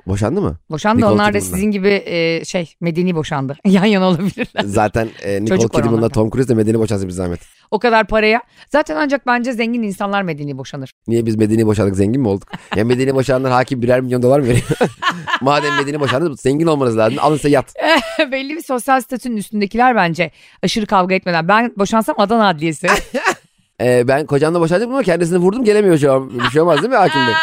Boşandı 0.06 0.41
mı? 0.41 0.58
Boşandı 0.70 0.99
Nicole 0.99 1.14
onlar 1.14 1.35
da 1.35 1.41
sizin 1.41 1.70
gibi 1.70 2.03
e, 2.06 2.44
şey 2.44 2.75
medeni 2.81 3.14
boşandı. 3.14 3.56
Yan 3.64 3.85
yana 3.85 4.08
olabilirler. 4.08 4.62
Zaten 4.64 5.08
e, 5.23 5.43
Nicole 5.43 5.47
Çocuk 5.56 5.75
var 5.75 5.82
Kidman'la 5.82 5.99
onlarda. 5.99 6.12
Tom 6.12 6.31
Cruise 6.31 6.49
de 6.49 6.55
medeni 6.55 6.79
boşansın 6.79 7.08
bir 7.08 7.12
zahmet. 7.12 7.41
O 7.70 7.79
kadar 7.79 8.06
paraya. 8.06 8.43
Zaten 8.69 8.97
ancak 8.97 9.26
bence 9.26 9.53
zengin 9.53 9.82
insanlar 9.82 10.23
medeni 10.23 10.58
boşanır. 10.58 10.91
Niye 11.08 11.26
biz 11.26 11.37
medeni 11.37 11.67
boşandık 11.67 11.97
zengin 11.97 12.20
mi 12.20 12.29
olduk? 12.29 12.49
Ya 12.76 12.85
medeni 12.85 13.14
boşananlar 13.14 13.53
hakim 13.53 13.82
birer 13.82 14.00
milyon 14.00 14.23
dolar 14.23 14.41
mı 14.41 14.47
veriyor? 14.47 14.67
Madem 15.41 15.75
medeni 15.76 16.00
boşandınız 16.00 16.41
zengin 16.41 16.67
olmanız 16.67 16.97
lazım. 16.99 17.19
Alın 17.20 17.37
size 17.37 17.49
yat. 17.49 17.75
Belli 18.32 18.56
bir 18.56 18.62
sosyal 18.62 19.00
statünün 19.00 19.37
üstündekiler 19.37 19.97
bence 19.97 20.31
aşırı 20.62 20.87
kavga 20.87 21.14
etmeden. 21.14 21.49
Ben 21.49 21.73
boşansam 21.79 22.14
Adana 22.19 22.49
Adliyesi. 22.49 22.87
Ee, 23.81 24.08
ben 24.08 24.26
kocamla 24.26 24.61
boşandım 24.61 24.91
ama 24.91 25.03
kendisini 25.03 25.38
vurdum 25.38 25.64
gelemiyor 25.64 25.99
şu 25.99 26.12
an. 26.12 26.31
Bir 26.31 26.50
şey 26.50 26.62
olmaz 26.62 26.79
değil 26.79 26.91
mi 26.91 26.97
hakim 26.97 27.20
bey? 27.26 27.35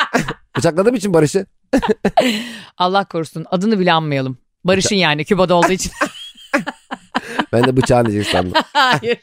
Bıçakladığım 0.57 0.95
için 0.95 1.13
Barış'ı. 1.13 1.45
Allah 2.77 3.05
korusun 3.05 3.45
adını 3.51 3.79
bile 3.79 3.93
anmayalım. 3.93 4.37
Barış'ın 4.63 4.95
yani 4.95 5.25
Küba'da 5.25 5.55
olduğu 5.55 5.71
için. 5.71 5.91
Ben 7.53 7.63
de 7.63 7.77
bıçağın 7.77 8.05
diyecek 8.05 8.31
sandım. 8.31 8.53
Hayır. 8.73 9.17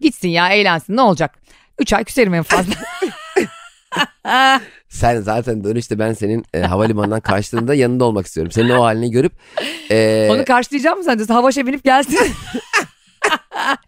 Gitsin 0.00 0.28
ya 0.28 0.48
eğlensin 0.48 0.96
ne 0.96 1.00
olacak? 1.00 1.38
Üç 1.78 1.92
ay 1.92 2.04
küserim 2.04 2.34
en 2.34 2.42
fazla. 2.42 2.74
Sen 4.88 5.20
zaten 5.20 5.64
dönüşte 5.64 5.98
ben 5.98 6.12
senin 6.12 6.44
e, 6.54 6.60
havalimanından 6.60 7.20
kaçtığında 7.20 7.74
yanında 7.74 8.04
olmak 8.04 8.26
istiyorum. 8.26 8.52
Senin 8.52 8.70
o 8.70 8.82
halini 8.84 9.10
görüp 9.10 9.32
e, 9.90 10.28
Onu 10.30 10.44
karşılayacağım 10.44 10.98
mı 10.98 11.04
sence? 11.04 11.24
Havaşa 11.32 11.66
binip 11.66 11.84
gelsin. 11.84 12.18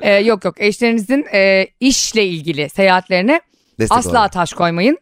Ee, 0.01 0.13
yok 0.15 0.45
yok 0.45 0.55
eşlerinizin 0.61 1.27
e, 1.35 1.67
işle 1.81 2.27
ilgili 2.27 2.69
seyahatlerine 2.69 3.41
destek 3.81 3.99
asla 3.99 4.11
olalım. 4.11 4.31
taş 4.31 4.53
koymayın. 4.53 4.99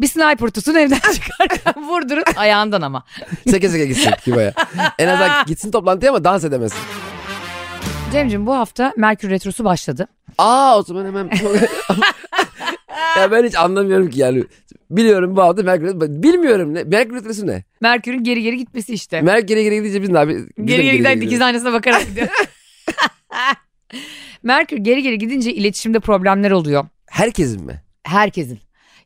Bir 0.00 0.06
sniper 0.06 0.48
tutun 0.48 0.74
evden 0.74 1.00
çıkarken 1.14 1.84
vurdurun 1.88 2.24
ayağından 2.36 2.82
ama. 2.82 3.04
Seke 3.50 3.68
seke 3.68 3.86
gitsin 3.86 4.10
Küba'ya. 4.24 4.52
En 4.98 5.08
azından 5.08 5.44
gitsin 5.46 5.70
toplantıya 5.70 6.12
ama 6.12 6.24
dans 6.24 6.44
edemesin. 6.44 6.78
Cemciğim 8.12 8.46
bu 8.46 8.54
hafta 8.54 8.92
Merkür 8.96 9.30
Retrosu 9.30 9.64
başladı. 9.64 10.08
Aa 10.38 10.78
o 10.78 10.82
zaman 10.82 11.04
hemen 11.06 11.24
ya 13.18 13.30
ben 13.30 13.44
hiç 13.44 13.54
anlamıyorum 13.56 14.10
ki 14.10 14.20
yani. 14.20 14.44
Biliyorum 14.90 15.36
bu 15.36 15.42
hafta 15.42 15.62
Merkür 15.62 15.86
Retrosu. 15.86 16.22
Bilmiyorum 16.22 16.74
ne? 16.74 16.84
Merkür 16.84 17.16
Retrosu 17.16 17.46
ne? 17.46 17.64
Merkür'ün 17.80 18.24
geri 18.24 18.42
geri 18.42 18.56
gitmesi 18.56 18.94
işte. 18.94 19.20
Merkür 19.20 19.46
geri 19.46 19.62
geri 19.64 19.74
gidince 19.76 20.02
biz 20.02 20.08
ne 20.10 20.18
abi? 20.18 20.46
geri 20.64 20.82
geri 20.82 20.96
giden 20.96 21.20
dikiz 21.20 21.40
aynasına 21.40 21.72
bakarak 21.72 22.06
gidiyor. 22.06 22.28
Merkür 24.42 24.76
geri 24.76 25.02
geri 25.02 25.18
gidince 25.18 25.54
iletişimde 25.54 26.00
problemler 26.00 26.50
oluyor. 26.50 26.84
Herkesin 27.10 27.64
mi? 27.64 27.82
Herkesin. 28.04 28.58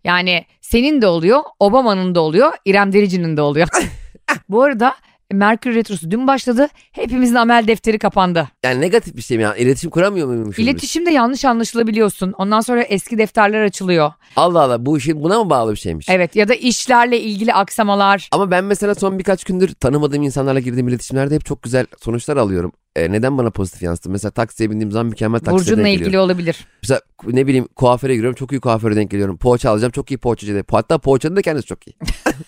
Yani 0.08 0.44
senin 0.60 1.02
de 1.02 1.06
oluyor, 1.06 1.40
Obama'nın 1.60 2.14
da 2.14 2.20
oluyor, 2.20 2.52
İrem 2.64 2.92
Derici'nin 2.92 3.36
de 3.36 3.42
oluyor. 3.42 3.68
Bu 4.48 4.62
arada 4.62 4.94
Merkür 5.32 5.74
Retrosu 5.74 6.10
dün 6.10 6.26
başladı. 6.26 6.68
Hepimizin 6.92 7.34
amel 7.34 7.66
defteri 7.66 7.98
kapandı. 7.98 8.48
Yani 8.64 8.80
negatif 8.80 9.16
bir 9.16 9.22
şey 9.22 9.36
mi? 9.36 9.42
Yani 9.42 9.58
iletişim 9.58 9.90
kuramıyor 9.90 10.26
muymuşuz? 10.26 10.58
biz? 10.58 10.64
İletişimde 10.64 11.10
yanlış 11.10 11.44
anlaşılabiliyorsun. 11.44 12.32
Ondan 12.32 12.60
sonra 12.60 12.82
eski 12.82 13.18
defterler 13.18 13.62
açılıyor. 13.62 14.12
Allah 14.36 14.60
Allah 14.60 14.86
bu 14.86 14.98
işin 14.98 15.22
buna 15.22 15.44
mı 15.44 15.50
bağlı 15.50 15.72
bir 15.72 15.76
şeymiş? 15.76 16.08
Evet 16.08 16.36
ya 16.36 16.48
da 16.48 16.54
işlerle 16.54 17.20
ilgili 17.20 17.54
aksamalar. 17.54 18.28
Ama 18.32 18.50
ben 18.50 18.64
mesela 18.64 18.94
son 18.94 19.18
birkaç 19.18 19.44
gündür 19.44 19.74
tanımadığım 19.74 20.22
insanlarla 20.22 20.60
girdiğim 20.60 20.88
iletişimlerde 20.88 21.34
hep 21.34 21.44
çok 21.44 21.62
güzel 21.62 21.86
sonuçlar 22.00 22.36
alıyorum. 22.36 22.72
E, 22.98 23.12
neden 23.12 23.38
bana 23.38 23.50
pozitif 23.50 23.82
yansıtı? 23.82 24.10
Mesela 24.10 24.30
taksiye 24.30 24.70
bindiğim 24.70 24.92
zaman 24.92 25.06
mükemmel 25.06 25.40
taksiye 25.40 25.58
Burcunla 25.58 25.84
denk 25.84 25.94
ilgili 25.94 26.04
geliyorum. 26.04 26.26
olabilir. 26.26 26.66
Mesela 26.82 27.00
ne 27.26 27.46
bileyim 27.46 27.68
kuaföre 27.76 28.14
giriyorum 28.14 28.34
çok 28.34 28.52
iyi 28.52 28.60
kuaföre 28.60 28.96
denk 28.96 29.10
geliyorum. 29.10 29.36
Poğaça 29.36 29.70
alacağım 29.70 29.90
çok 29.90 30.10
iyi 30.10 30.18
poğaçacı. 30.18 30.64
Hatta 30.70 30.98
poğaçanın 30.98 31.36
da 31.36 31.42
kendisi 31.42 31.66
çok 31.66 31.88
iyi. 31.88 31.94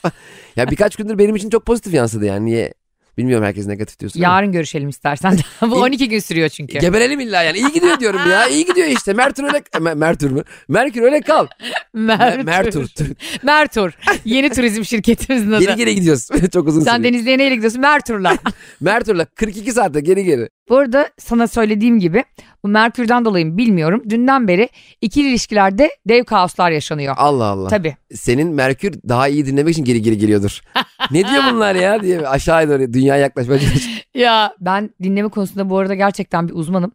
ya 0.57 0.71
birkaç 0.71 0.97
gündür 0.97 1.19
benim 1.19 1.37
için 1.37 1.51
çok 1.51 1.67
pozitif 1.67 1.95
yansıdı 1.95 2.25
yani. 2.25 2.47
Niye 2.47 2.75
Bilmiyorum 3.19 3.47
herkes 3.47 3.67
negatif 3.67 3.99
diyorsun 3.99 4.23
ama. 4.23 4.35
Yarın 4.35 4.53
görüşelim 4.53 4.89
istersen. 4.89 5.39
Bu 5.63 5.75
12 5.75 6.09
gün 6.09 6.19
sürüyor 6.19 6.49
çünkü. 6.49 6.79
Geberelim 6.79 7.21
illa 7.21 7.43
yani. 7.43 7.59
İyi 7.59 7.73
gidiyor 7.73 8.01
diyorum 8.01 8.21
ya. 8.31 8.47
İyi 8.49 8.65
gidiyor 8.67 8.87
işte. 8.89 9.13
Mertür 9.13 9.45
öyle... 9.45 9.59
Me- 9.75 9.95
Mertür 9.95 10.31
mü? 10.31 10.43
Merkür 10.69 11.03
öyle 11.03 11.21
kal. 11.21 11.47
Mertur. 11.95 12.45
Mertur. 12.45 12.87
Mertur. 13.43 13.93
Yeni 14.25 14.51
turizm 14.51 14.85
şirketimizin 14.85 15.53
adı. 15.53 15.65
Geri 15.65 15.77
geri 15.77 15.95
gidiyoruz. 15.95 16.29
Çok 16.53 16.69
uzun 16.69 16.81
Sen 16.81 16.97
sürüyor. 16.97 17.13
denizliğe 17.13 17.39
neyle 17.39 17.55
gidiyorsun? 17.55 17.81
Mertur'la. 17.81 18.37
Mertur'la 18.81 19.25
42 19.25 19.73
saatte 19.73 20.01
geri 20.01 20.25
geri. 20.25 20.49
Bu 20.69 20.77
arada 20.77 21.11
sana 21.19 21.47
söylediğim 21.47 21.99
gibi 22.01 22.25
bu 22.65 22.69
Merkür'den 22.69 23.25
dolayı 23.25 23.47
mı 23.47 23.57
bilmiyorum. 23.59 24.03
Dünden 24.11 24.49
beri 24.49 24.69
ikili 25.01 25.29
ilişkilerde 25.29 25.91
dev 26.09 26.25
kaoslar 26.25 26.71
yaşanıyor. 26.71 27.15
Allah 27.19 27.45
Allah. 27.45 27.69
Tabii. 27.69 27.97
Senin 28.15 28.49
Merkür 28.55 28.95
daha 29.09 29.29
iyi 29.29 29.47
dinlemek 29.47 29.73
için 29.73 29.85
geri 29.85 30.03
geri 30.03 30.19
geliyordur. 30.19 30.61
ne 31.11 31.29
diyor 31.29 31.43
bunlar 31.53 31.75
ya 31.75 32.03
diye 32.03 32.29
aşağıya 32.29 32.69
doğru 32.69 32.93
dünyaya 32.93 33.23
yaklaşmaya. 33.23 33.61
Ya 34.15 34.55
ben 34.61 34.91
dinleme 35.03 35.29
konusunda 35.29 35.71
bu 35.71 35.79
arada 35.79 35.95
gerçekten 35.95 36.49
bir 36.49 36.55
uzmanım. 36.55 36.93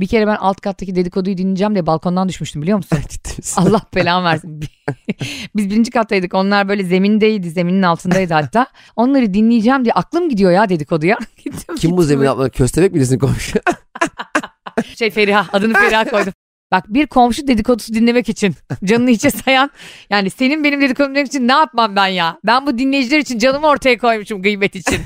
Bir 0.00 0.06
kere 0.06 0.26
ben 0.26 0.36
alt 0.36 0.60
kattaki 0.60 0.94
dedikoduyu 0.94 1.38
dinleyeceğim 1.38 1.74
diye 1.74 1.86
balkondan 1.86 2.28
düşmüştüm 2.28 2.62
biliyor 2.62 2.76
musun? 2.76 2.98
Allah 3.56 3.80
belamı 3.94 4.26
versin. 4.26 4.60
Biz 5.56 5.70
birinci 5.70 5.90
kattaydık. 5.90 6.34
Onlar 6.34 6.68
böyle 6.68 6.84
zemindeydi. 6.84 7.50
Zeminin 7.50 7.82
altındaydı 7.82 8.34
hatta. 8.34 8.66
Onları 8.96 9.34
dinleyeceğim 9.34 9.84
diye 9.84 9.92
aklım 9.92 10.28
gidiyor 10.28 10.50
ya 10.50 10.68
dedikoduya. 10.68 11.18
Gittim, 11.44 11.76
Kim 11.76 11.96
bu 11.96 12.02
zemin 12.02 12.26
altında 12.26 12.48
köstebek 12.48 12.94
birisini 12.94 13.18
komşu? 13.18 13.58
Şey 14.98 15.10
Feriha 15.10 15.46
adını 15.52 15.74
Feriha 15.74 16.04
koydum. 16.04 16.32
Bak 16.72 16.84
bir 16.88 17.06
komşu 17.06 17.46
dedikodusu 17.46 17.94
dinlemek 17.94 18.28
için 18.28 18.54
canını 18.84 19.10
içe 19.10 19.30
sayan 19.30 19.70
yani 20.10 20.30
senin 20.30 20.64
benim 20.64 20.80
dedikodumu 20.80 21.14
dinlemek 21.14 21.28
için 21.28 21.48
ne 21.48 21.52
yapmam 21.52 21.96
ben 21.96 22.06
ya? 22.06 22.38
Ben 22.44 22.66
bu 22.66 22.78
dinleyiciler 22.78 23.18
için 23.18 23.38
canımı 23.38 23.66
ortaya 23.66 23.98
koymuşum 23.98 24.42
gıybet 24.42 24.74
için. 24.76 24.98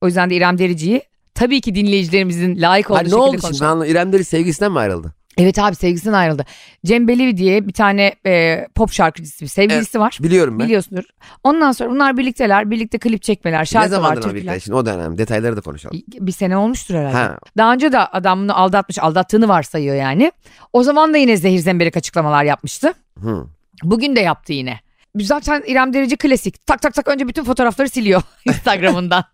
o 0.00 0.06
yüzden 0.06 0.30
de 0.30 0.34
İrem 0.34 0.58
Derici'yi 0.58 1.02
tabii 1.34 1.60
ki 1.60 1.74
dinleyicilerimizin 1.74 2.60
layık 2.60 2.90
olduğu 2.90 2.98
Ha, 2.98 3.02
ne 3.02 3.08
şekilde 3.08 3.20
oldu 3.22 3.38
şimdi? 3.40 3.90
İrem 3.90 4.12
Deri 4.12 4.24
sevgisinden 4.24 4.72
mi 4.72 4.78
ayrıldı? 4.78 5.14
Evet 5.38 5.58
abi 5.58 5.74
sevgisinden 5.76 6.14
ayrıldı. 6.14 6.44
Cem 6.86 7.08
Belevi 7.08 7.36
diye 7.36 7.68
bir 7.68 7.72
tane 7.72 8.14
e, 8.26 8.66
pop 8.74 8.92
şarkıcısı 8.92 9.44
bir 9.44 9.48
sevgilisi 9.48 10.00
var. 10.00 10.18
Biliyorum 10.22 10.58
ben. 10.58 10.66
Biliyorsundur. 10.66 11.04
Ondan 11.44 11.72
sonra 11.72 11.90
bunlar 11.90 12.16
birlikteler. 12.16 12.70
Birlikte 12.70 12.98
klip 12.98 13.22
çekmeler, 13.22 13.60
ne 13.60 13.66
şarkı 13.66 13.84
var, 13.90 13.96
zamandır 13.96 14.16
ama 14.16 14.22
türküler. 14.22 14.42
birlikte? 14.42 14.60
Şimdi 14.60 14.76
o 14.76 14.86
dönem 14.86 15.18
detayları 15.18 15.56
da 15.56 15.60
konuşalım. 15.60 16.00
Bir 16.08 16.32
sene 16.32 16.56
olmuştur 16.56 16.94
herhalde. 16.94 17.16
Ha. 17.16 17.38
Daha 17.56 17.72
önce 17.72 17.92
de 17.92 17.98
adam 17.98 18.42
bunu 18.42 18.58
aldatmış, 18.58 18.98
aldattığını 18.98 19.48
varsayıyor 19.48 19.96
yani. 19.96 20.32
O 20.72 20.82
zaman 20.82 21.14
da 21.14 21.18
yine 21.18 21.36
zehir 21.36 21.58
zemberek 21.58 21.96
açıklamalar 21.96 22.44
yapmıştı. 22.44 22.92
Hı. 23.22 23.46
Bugün 23.82 24.16
de 24.16 24.20
yaptı 24.20 24.52
yine. 24.52 24.80
Zaten 25.20 25.62
İrem 25.66 25.92
Derici 25.94 26.16
klasik. 26.16 26.66
Tak 26.66 26.82
tak 26.82 26.94
tak 26.94 27.08
önce 27.08 27.28
bütün 27.28 27.44
fotoğrafları 27.44 27.88
siliyor 27.88 28.22
Instagram'ından. 28.44 29.24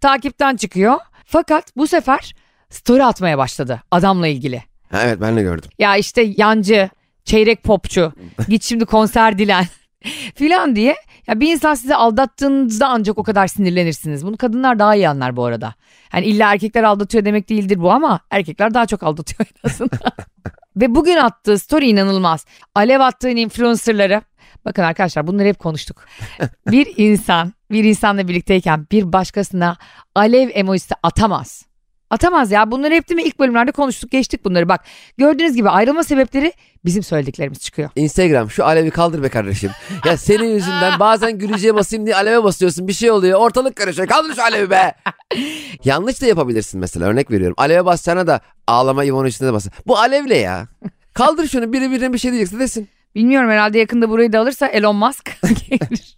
Takipten 0.00 0.56
çıkıyor. 0.56 0.96
Fakat 1.26 1.76
bu 1.76 1.86
sefer 1.86 2.34
story 2.70 3.04
atmaya 3.04 3.38
başladı 3.38 3.82
adamla 3.90 4.26
ilgili. 4.26 4.62
Ha, 4.90 5.02
evet 5.04 5.20
ben 5.20 5.36
de 5.36 5.42
gördüm. 5.42 5.70
Ya 5.78 5.96
işte 5.96 6.22
yancı, 6.36 6.90
çeyrek 7.24 7.62
popçu, 7.62 8.12
git 8.48 8.64
şimdi 8.64 8.84
konser 8.84 9.38
dilen 9.38 9.64
filan 10.34 10.76
diye. 10.76 10.96
Ya 11.26 11.40
bir 11.40 11.52
insan 11.52 11.74
sizi 11.74 11.94
aldattığınızda 11.94 12.88
ancak 12.88 13.18
o 13.18 13.22
kadar 13.22 13.46
sinirlenirsiniz. 13.46 14.26
Bunu 14.26 14.36
kadınlar 14.36 14.78
daha 14.78 14.94
iyi 14.94 15.08
anlar 15.08 15.36
bu 15.36 15.44
arada. 15.44 15.74
Yani 16.12 16.26
illa 16.26 16.52
erkekler 16.52 16.82
aldatıyor 16.82 17.24
demek 17.24 17.48
değildir 17.48 17.80
bu 17.80 17.90
ama 17.90 18.20
erkekler 18.30 18.74
daha 18.74 18.86
çok 18.86 19.02
aldatıyor 19.02 19.48
en 19.64 19.68
azından. 19.70 20.12
Ve 20.76 20.94
bugün 20.94 21.16
attığı 21.16 21.58
story 21.58 21.88
inanılmaz. 21.88 22.46
Alev 22.74 23.00
attığın 23.00 23.36
influencerları 23.36 24.22
Bakın 24.66 24.82
arkadaşlar 24.82 25.26
bunları 25.26 25.48
hep 25.48 25.58
konuştuk. 25.58 26.04
Bir 26.66 26.94
insan 26.96 27.52
bir 27.70 27.84
insanla 27.84 28.28
birlikteyken 28.28 28.86
bir 28.92 29.12
başkasına 29.12 29.76
alev 30.14 30.50
emojisi 30.54 30.94
atamaz. 31.02 31.65
Atamaz 32.10 32.50
ya. 32.50 32.70
Bunları 32.70 32.94
hep 32.94 33.08
değil 33.08 33.16
mi 33.16 33.22
ilk 33.22 33.38
bölümlerde 33.38 33.72
konuştuk 33.72 34.10
geçtik 34.10 34.44
bunları. 34.44 34.68
Bak 34.68 34.80
gördüğünüz 35.18 35.54
gibi 35.56 35.68
ayrılma 35.70 36.04
sebepleri 36.04 36.52
bizim 36.84 37.02
söylediklerimiz 37.02 37.60
çıkıyor. 37.60 37.90
Instagram 37.96 38.50
şu 38.50 38.64
alevi 38.64 38.90
kaldır 38.90 39.22
be 39.22 39.28
kardeşim. 39.28 39.70
Ya 40.04 40.16
senin 40.16 40.48
yüzünden 40.54 40.98
bazen 41.00 41.38
gülücüğe 41.38 41.74
basayım 41.74 42.06
diye 42.06 42.16
aleve 42.16 42.44
basıyorsun 42.44 42.88
bir 42.88 42.92
şey 42.92 43.10
oluyor 43.10 43.40
ortalık 43.40 43.76
karışıyor 43.76 44.08
kaldır 44.08 44.34
şu 44.34 44.42
alevi 44.42 44.70
be. 44.70 44.94
Yanlış 45.84 46.22
da 46.22 46.26
yapabilirsin 46.26 46.80
mesela 46.80 47.06
örnek 47.06 47.30
veriyorum. 47.30 47.54
Aleve 47.58 47.84
basacağına 47.84 48.26
da 48.26 48.40
ağlama 48.66 49.04
İvon'un 49.04 49.26
üstüne 49.26 49.48
de 49.48 49.52
bas. 49.52 49.66
Bu 49.86 49.98
alevle 49.98 50.36
ya. 50.36 50.68
Kaldır 51.14 51.48
şunu 51.48 51.72
biri 51.72 51.90
birine 51.90 52.12
bir 52.12 52.18
şey 52.18 52.32
diyecekse 52.32 52.58
desin. 52.58 52.88
Bilmiyorum 53.16 53.50
herhalde 53.50 53.78
yakında 53.78 54.08
burayı 54.10 54.32
da 54.32 54.40
alırsa 54.40 54.66
Elon 54.66 54.96
Musk 54.96 55.30
gelir. 55.42 56.16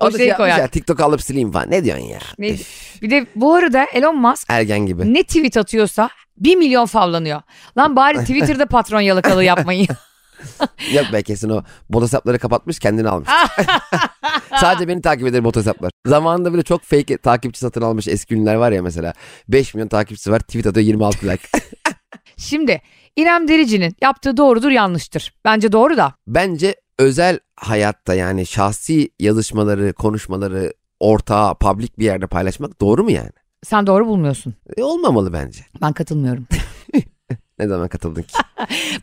o 0.00 0.10
şey 0.10 0.32
koyar. 0.32 0.58
ya, 0.58 0.68
TikTok 0.68 1.00
alıp 1.00 1.22
sileyim 1.22 1.52
falan. 1.52 1.70
Ne 1.70 1.84
diyorsun 1.84 2.04
ya? 2.04 2.18
Ne- 2.38 2.56
Bir 3.02 3.10
de 3.10 3.26
bu 3.34 3.54
arada 3.54 3.84
Elon 3.94 4.16
Musk 4.16 4.46
Ergen 4.50 4.86
gibi. 4.86 5.14
ne 5.14 5.22
tweet 5.22 5.56
atıyorsa 5.56 6.10
1 6.38 6.56
milyon 6.56 6.86
favlanıyor. 6.86 7.42
Lan 7.78 7.96
bari 7.96 8.18
Twitter'da 8.20 8.66
patron 8.66 9.00
yalakalığı 9.00 9.44
yapmayın. 9.44 9.88
Yok 10.92 11.06
be 11.12 11.22
kesin 11.22 11.48
o 11.50 11.62
bot 11.90 12.02
hesapları 12.02 12.38
kapatmış 12.38 12.78
kendini 12.78 13.08
almış. 13.08 13.28
Sadece 14.60 14.88
beni 14.88 15.02
takip 15.02 15.26
eder 15.26 15.44
bot 15.44 15.56
hesaplar. 15.56 15.90
Zamanında 16.06 16.54
bile 16.54 16.62
çok 16.62 16.82
fake 16.82 17.16
takipçi 17.16 17.60
satın 17.60 17.82
almış 17.82 18.08
eski 18.08 18.34
ünlüler 18.34 18.54
var 18.54 18.72
ya 18.72 18.82
mesela. 18.82 19.12
5 19.48 19.74
milyon 19.74 19.88
takipçisi 19.88 20.30
var 20.32 20.40
tweet 20.40 20.66
atıyor 20.66 20.86
26 20.86 21.26
like. 21.28 21.48
Şimdi 22.36 22.80
İrem 23.16 23.48
Derici'nin 23.48 23.96
yaptığı 24.02 24.36
doğrudur 24.36 24.70
yanlıştır. 24.70 25.34
Bence 25.44 25.72
doğru 25.72 25.96
da. 25.96 26.14
Bence 26.26 26.74
özel 26.98 27.38
hayatta 27.56 28.14
yani 28.14 28.46
şahsi 28.46 29.10
yazışmaları, 29.20 29.92
konuşmaları 29.92 30.72
ortağa, 31.00 31.54
public 31.54 31.88
bir 31.98 32.04
yerde 32.04 32.26
paylaşmak 32.26 32.80
doğru 32.80 33.04
mu 33.04 33.10
yani? 33.10 33.30
Sen 33.64 33.86
doğru 33.86 34.06
bulmuyorsun. 34.06 34.54
E, 34.76 34.82
olmamalı 34.82 35.32
bence. 35.32 35.60
Ben 35.82 35.92
katılmıyorum. 35.92 36.46
Ne 37.58 37.68
zaman 37.68 37.88
katıldın 37.88 38.22
ki? 38.22 38.34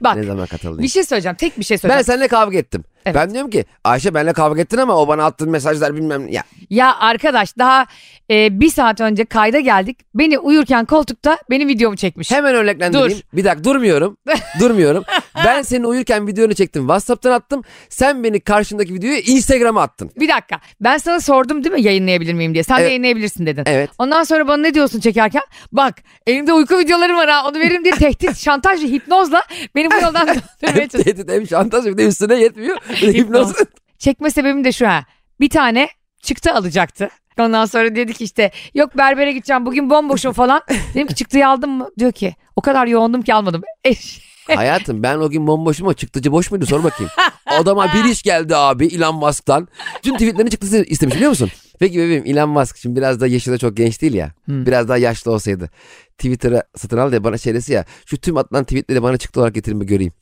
Bak 0.01 0.16
ne 0.16 0.24
zaman 0.24 0.48
katıldın 0.48 0.84
bir 0.84 0.88
şey 0.88 1.04
söyleyeceğim. 1.04 1.36
Tek 1.36 1.60
bir 1.60 1.63
şey 1.63 1.75
Ben 1.75 1.80
söyleyeceğim. 1.80 2.04
seninle 2.06 2.28
kavga 2.28 2.58
ettim. 2.58 2.84
Evet. 3.06 3.15
Ben 3.15 3.34
diyorum 3.34 3.50
ki 3.50 3.65
Ayşe 3.84 4.13
benimle 4.13 4.34
kavga 4.34 4.62
ettin 4.62 4.77
ama 4.77 4.96
o 4.96 5.08
bana 5.08 5.25
attığın 5.25 5.50
mesajlar 5.50 5.96
bilmem 5.96 6.27
ya. 6.27 6.44
Ya 6.70 6.96
arkadaş 7.00 7.58
daha 7.58 7.86
e, 8.32 8.60
bir 8.60 8.70
saat 8.70 9.01
önce 9.01 9.25
kayda 9.25 9.60
geldik. 9.60 9.98
Beni 10.15 10.39
uyurken 10.39 10.86
koltukta 10.86 11.38
benim 11.50 11.68
videomu 11.68 11.96
çekmiş. 11.98 12.32
Hemen 12.32 12.56
örneklendireyim. 12.56 13.22
Bir 13.34 13.44
dakika 13.44 13.63
durmuyorum. 13.63 14.18
durmuyorum. 14.60 15.03
Ben 15.46 15.62
senin 15.62 15.84
uyurken 15.84 16.27
videonu 16.27 16.53
çektim. 16.53 16.82
WhatsApp'tan 16.82 17.32
attım. 17.32 17.62
Sen 17.89 18.24
beni 18.24 18.39
karşındaki 18.39 18.94
videoyu 18.94 19.18
Instagram'a 19.18 19.82
attın. 19.82 20.12
Bir 20.20 20.27
dakika. 20.27 20.60
Ben 20.82 20.98
sana 20.98 21.20
sordum 21.20 21.63
değil 21.63 21.75
mi 21.75 21.82
yayınlayabilir 21.82 22.34
miyim 22.34 22.53
diye. 22.53 22.63
Sen 22.63 22.77
de 22.77 22.82
Evet. 22.82 22.89
yayınlayabilirsin 22.89 23.46
dedin. 23.46 23.63
Evet. 23.65 23.89
Ondan 23.98 24.24
sonra 24.24 24.48
bana 24.48 24.62
ne 24.62 24.74
diyorsun 24.74 25.00
çekerken? 25.00 25.41
Bak 25.72 25.96
elimde 26.27 26.53
uyku 26.53 26.79
videolarım 26.79 27.15
var 27.15 27.29
ha. 27.29 27.50
Onu 27.50 27.60
veririm 27.60 27.84
diye 27.84 27.94
tehdit, 27.94 28.38
şantaj 28.44 28.84
ve 28.84 28.88
hipnozla 28.88 29.44
beni 29.75 29.91
bu 29.91 29.96
yoldan 29.96 30.27
döndürmeye 30.27 30.44
Hem 30.62 30.88
tehdit 30.88 31.32
hem 31.32 31.48
şantaj 31.48 31.86
bir 31.86 31.98
de 31.98 32.06
üstüne 32.08 32.36
yetmiyor. 32.36 32.77
Hipnoz. 33.01 33.53
Çekme 33.98 34.29
sebebim 34.29 34.63
de 34.63 34.72
şu 34.72 34.88
ha. 34.88 35.05
Bir 35.39 35.50
tane 35.50 35.89
çıktı 36.22 36.53
alacaktı. 36.53 37.10
Ondan 37.39 37.65
sonra 37.65 37.96
dedi 37.96 38.13
ki 38.13 38.24
işte 38.24 38.51
yok 38.74 38.98
berbere 38.98 39.31
gideceğim 39.31 39.65
bugün 39.65 39.89
bomboşum 39.89 40.34
falan. 40.34 40.62
Dedim 40.93 41.08
ki 41.08 41.15
çıktıyı 41.15 41.48
aldın 41.48 41.69
mı? 41.69 41.89
Diyor 42.00 42.12
ki 42.12 42.36
o 42.55 42.62
kadar 42.62 42.88
yoğundum 42.88 43.22
ki 43.22 43.34
almadım. 43.34 43.62
Eş. 43.84 44.29
Hayatım 44.55 45.03
ben 45.03 45.17
o 45.17 45.29
gün 45.29 45.48
bomboşum 45.48 45.88
o 45.88 45.93
çıktıcı 45.93 46.31
boş 46.31 46.51
muydu 46.51 46.65
sor 46.65 46.84
bakayım. 46.84 47.12
Adama 47.46 47.93
bir 47.93 48.03
iş 48.03 48.24
geldi 48.24 48.55
abi 48.55 48.88
Elon 48.88 49.15
Musk'tan. 49.15 49.67
Tüm 50.01 50.13
tweetlerini 50.13 50.50
çıktısı 50.50 50.84
istemiş 50.84 51.15
biliyor 51.15 51.29
musun? 51.29 51.51
Peki 51.79 52.00
bebeğim 52.00 52.24
Elon 52.25 52.50
Musk 52.50 52.77
şimdi 52.77 52.96
biraz 52.96 53.22
da 53.22 53.27
yaşı 53.27 53.51
da 53.51 53.58
çok 53.58 53.77
genç 53.77 54.01
değil 54.01 54.13
ya. 54.13 54.31
Biraz 54.48 54.89
daha 54.89 54.98
yaşlı 54.98 55.31
olsaydı. 55.31 55.69
Twitter'ı 56.17 56.63
satın 56.75 56.98
al 56.98 57.12
diye 57.12 57.24
bana 57.24 57.38
şeylesi 57.38 57.74
ya. 57.74 57.86
Şu 58.05 58.17
tüm 58.17 58.38
atılan 58.38 58.63
tweetleri 58.63 59.03
bana 59.03 59.17
çıktı 59.17 59.39
olarak 59.39 59.55
getirin 59.55 59.81
bir 59.81 59.88
göreyim. 59.88 60.13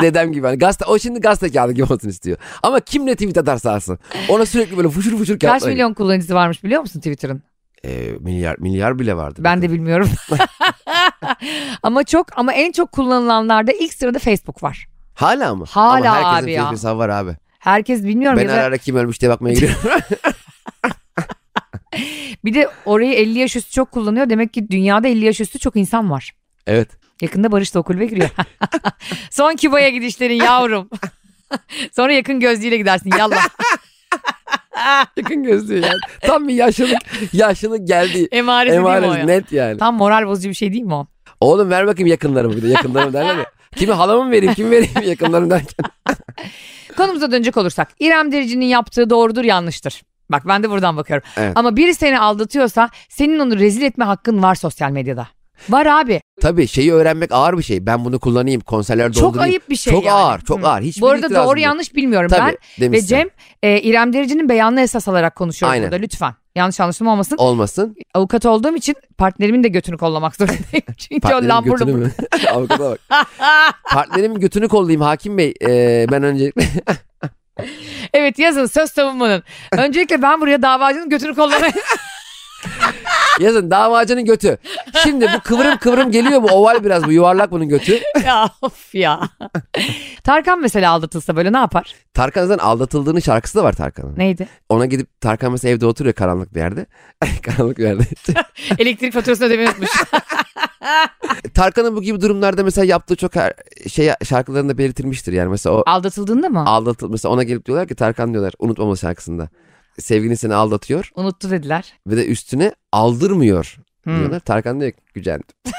Dedem 0.00 0.32
gibi 0.32 0.46
hani 0.46 0.58
gazete, 0.58 0.84
o 0.84 0.98
şimdi 0.98 1.20
gazete 1.20 1.52
kağıdı 1.52 1.72
gibi 1.72 1.92
olsun 1.92 2.08
istiyor. 2.08 2.36
Ama 2.62 2.80
kim 2.80 3.06
ne 3.06 3.14
tweet 3.14 3.38
atarsa 3.38 3.72
alsın. 3.72 3.98
Ona 4.28 4.46
sürekli 4.46 4.76
böyle 4.76 4.88
fuşur 4.88 5.18
fuşur 5.18 5.38
Kaç 5.38 5.50
kağıtlar. 5.50 5.70
milyon 5.70 5.94
kullanıcısı 5.94 6.34
varmış 6.34 6.64
biliyor 6.64 6.80
musun 6.80 7.00
Twitter'ın? 7.00 7.42
Ee, 7.84 8.10
milyar, 8.20 8.56
milyar 8.58 8.98
bile 8.98 9.16
vardı. 9.16 9.40
Ben 9.44 9.62
de 9.62 9.70
bilmiyorum. 9.70 10.08
ama 11.82 12.04
çok 12.04 12.38
ama 12.38 12.52
en 12.52 12.72
çok 12.72 12.92
kullanılanlarda 12.92 13.72
ilk 13.72 13.94
sırada 13.94 14.18
Facebook 14.18 14.62
var. 14.62 14.86
Hala 15.14 15.54
mı? 15.54 15.64
Hala 15.68 15.96
Ama 15.96 16.14
herkesin 16.16 16.44
abi 16.44 16.52
ya. 16.52 16.60
Facebook 16.62 16.76
hesabı 16.76 16.98
var 16.98 17.08
abi. 17.08 17.36
Herkes 17.58 18.04
bilmiyorum 18.04 18.38
Ben 18.38 18.44
ya 18.44 18.52
ara 18.52 18.60
da 18.62 18.64
ara 18.64 18.76
kim 18.78 18.96
ölmüş 18.96 19.20
diye 19.20 19.30
bakmaya 19.30 19.54
giriyorum. 19.54 19.78
bir 22.44 22.54
de 22.54 22.68
orayı 22.84 23.12
50 23.12 23.38
yaş 23.38 23.56
üstü 23.56 23.70
çok 23.70 23.90
kullanıyor. 23.90 24.30
Demek 24.30 24.54
ki 24.54 24.70
dünyada 24.70 25.08
50 25.08 25.24
yaş 25.24 25.40
üstü 25.40 25.58
çok 25.58 25.76
insan 25.76 26.10
var. 26.10 26.32
evet. 26.66 26.88
Yakında 27.20 27.52
Barış 27.52 27.74
da 27.74 27.78
o 27.78 27.82
kulübe 27.82 28.06
giriyor. 28.06 28.30
Son 29.30 29.56
Küba'ya 29.56 29.88
gidişlerin 29.88 30.34
yavrum. 30.34 30.90
Sonra 31.92 32.12
yakın 32.12 32.40
gözlüğüyle 32.40 32.76
gidersin 32.76 33.10
yallah. 33.18 33.48
Yakın 35.16 35.42
gözlüğü 35.42 35.74
yani. 35.80 35.98
Tam 36.20 36.48
bir 36.48 36.54
yaşlılık, 36.54 36.98
yaşlılık 37.32 37.88
geldi. 37.88 38.28
Emaresi 38.32 38.72
değil 38.72 38.80
mi 38.80 38.86
o 38.86 38.90
Emaresi 38.94 39.18
ya? 39.18 39.26
net 39.26 39.52
yani. 39.52 39.78
Tam 39.78 39.96
moral 39.96 40.26
bozucu 40.26 40.48
bir 40.48 40.54
şey 40.54 40.72
değil 40.72 40.82
mi 40.82 40.94
o? 40.94 41.06
Oğlum 41.40 41.70
ver 41.70 41.86
bakayım 41.86 42.06
yakınlarımı 42.06 42.56
bir 42.56 42.62
de 42.62 42.68
yakınlarımı 42.68 43.12
derler 43.12 43.36
ya. 43.36 43.46
Kimi 43.76 43.92
halamı 43.92 44.24
mı 44.24 44.30
vereyim 44.30 44.54
kimi 44.54 44.70
vereyim 44.70 45.02
yakınlarım 45.04 45.50
derken. 45.50 45.86
Konumuza 46.96 47.32
dönecek 47.32 47.56
olursak 47.56 47.88
İrem 48.00 48.32
Derici'nin 48.32 48.64
yaptığı 48.66 49.10
doğrudur 49.10 49.44
yanlıştır. 49.44 50.02
Bak 50.30 50.42
ben 50.48 50.62
de 50.62 50.70
buradan 50.70 50.96
bakıyorum. 50.96 51.28
Evet. 51.36 51.52
Ama 51.56 51.76
biri 51.76 51.94
seni 51.94 52.20
aldatıyorsa 52.20 52.90
senin 53.08 53.38
onu 53.38 53.58
rezil 53.58 53.82
etme 53.82 54.04
hakkın 54.04 54.42
var 54.42 54.54
sosyal 54.54 54.90
medyada. 54.90 55.28
Var 55.68 55.86
abi. 55.86 56.20
Tabii 56.40 56.66
şeyi 56.68 56.92
öğrenmek 56.92 57.32
ağır 57.32 57.58
bir 57.58 57.62
şey. 57.62 57.86
Ben 57.86 58.04
bunu 58.04 58.18
kullanayım, 58.18 58.60
konserler 58.60 59.12
Çok 59.12 59.22
doldurayım. 59.22 59.50
ayıp 59.50 59.70
bir 59.70 59.76
şey 59.76 59.92
Çok 59.92 60.04
yani. 60.04 60.14
ağır, 60.16 60.40
çok 60.40 60.62
Hı. 60.62 60.68
ağır. 60.68 60.82
Hiçbir 60.82 61.02
Bu 61.02 61.08
arada 61.08 61.26
itirazım 61.26 61.48
doğru 61.48 61.58
yok. 61.58 61.64
yanlış 61.64 61.94
bilmiyorum. 61.94 62.28
Tabii, 62.30 62.40
ben 62.40 62.52
ve 62.52 62.80
demişsin. 62.80 63.06
Cem 63.06 63.28
e, 63.62 63.80
İrem 63.80 64.12
Derici'nin 64.12 64.48
beyanını 64.48 64.80
esas 64.80 65.08
alarak 65.08 65.36
konuşuyoruz 65.36 65.72
Aynen. 65.72 65.90
burada 65.90 66.00
lütfen. 66.02 66.34
Yanlış 66.54 66.80
anlaşılma 66.80 67.12
olmasın. 67.12 67.36
Olmasın. 67.36 67.96
Avukat 68.14 68.46
olduğum 68.46 68.76
için 68.76 68.94
partnerimin 69.18 69.64
de 69.64 69.68
götünü 69.68 69.98
kollamak 69.98 70.36
zorundayım. 70.36 70.64
Çünkü 70.96 71.16
o 71.16 71.20
Partnerimin 71.20 71.48
lambur 71.48 71.70
götünü 71.70 71.92
lumbur. 71.92 72.04
mü? 72.06 72.12
Avukata 72.52 72.90
bak. 72.90 72.98
Partnerimin 73.92 74.40
götünü 74.40 74.68
kollayayım 74.68 75.00
hakim 75.02 75.38
bey. 75.38 75.54
Ee, 75.62 76.06
ben 76.12 76.22
öncelikle 76.22 76.62
Evet 78.14 78.38
yazın 78.38 78.66
söz 78.66 78.90
savunmanın. 78.90 79.42
Öncelikle 79.72 80.22
ben 80.22 80.40
buraya 80.40 80.62
davacının 80.62 81.08
götünü 81.08 81.34
kollamaya... 81.34 81.72
yazın 83.40 83.70
davacının 83.70 84.24
götü. 84.24 84.58
Şimdi 85.02 85.26
bu 85.36 85.40
kıvrım 85.40 85.76
kıvrım 85.76 86.10
geliyor 86.10 86.42
bu 86.42 86.46
oval 86.46 86.84
biraz 86.84 87.04
bu 87.06 87.12
yuvarlak 87.12 87.50
bunun 87.50 87.68
götü. 87.68 88.00
ya 88.26 88.48
of 88.62 88.94
ya. 88.94 89.20
Tarkan 90.24 90.60
mesela 90.60 90.92
aldatılsa 90.92 91.36
böyle 91.36 91.52
ne 91.52 91.56
yapar? 91.56 91.94
Tarkan 92.14 92.46
zaten 92.46 92.64
aldatıldığının 92.64 93.20
şarkısı 93.20 93.58
da 93.58 93.64
var 93.64 93.72
Tarkan'ın. 93.72 94.18
Neydi? 94.18 94.48
Ona 94.68 94.86
gidip 94.86 95.20
Tarkan 95.20 95.52
mesela 95.52 95.74
evde 95.74 95.86
oturuyor 95.86 96.14
karanlık 96.14 96.54
bir 96.54 96.60
yerde. 96.60 96.86
karanlık 97.42 97.78
bir 97.78 97.82
yerde. 97.84 98.02
Elektrik 98.78 99.12
faturasını 99.12 99.46
ödemeyi 99.46 99.68
unutmuş. 99.68 99.90
Tarkan'ın 101.54 101.96
bu 101.96 102.02
gibi 102.02 102.20
durumlarda 102.20 102.64
mesela 102.64 102.84
yaptığı 102.84 103.16
çok 103.16 103.36
her- 103.36 103.54
şey 103.92 104.10
şarkılarında 104.24 104.78
belirtilmiştir 104.78 105.32
yani 105.32 105.48
mesela 105.48 105.76
o 105.76 105.82
Aldatıldığında 105.86 106.48
mı? 106.48 106.64
aldatıl 106.66 107.10
mesela 107.10 107.32
ona 107.34 107.42
gelip 107.42 107.66
diyorlar 107.66 107.88
ki 107.88 107.94
Tarkan 107.94 108.32
diyorlar 108.32 108.52
unutmamalı 108.58 108.96
şarkısında. 108.98 109.48
Sevgilin 109.98 110.34
seni 110.34 110.54
aldatıyor 110.54 111.10
Unuttu 111.14 111.50
dediler. 111.50 111.92
ve 112.06 112.16
de 112.16 112.26
üstüne 112.26 112.72
aldırmıyor 112.92 113.76
Hmm. 114.04 114.18
diyorlar. 114.18 114.40
Tarkan 114.40 114.80
diyor 114.80 114.92
ki 114.92 114.98
gücendim. 115.14 115.46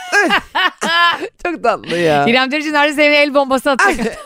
çok 1.44 1.64
tatlı 1.64 1.98
ya. 1.98 2.26
İrem 2.28 2.52
Derici 2.52 2.74
neredeyse 2.74 3.04
evine 3.04 3.22
el 3.22 3.34
bombası 3.34 3.72
atacak. 3.72 4.18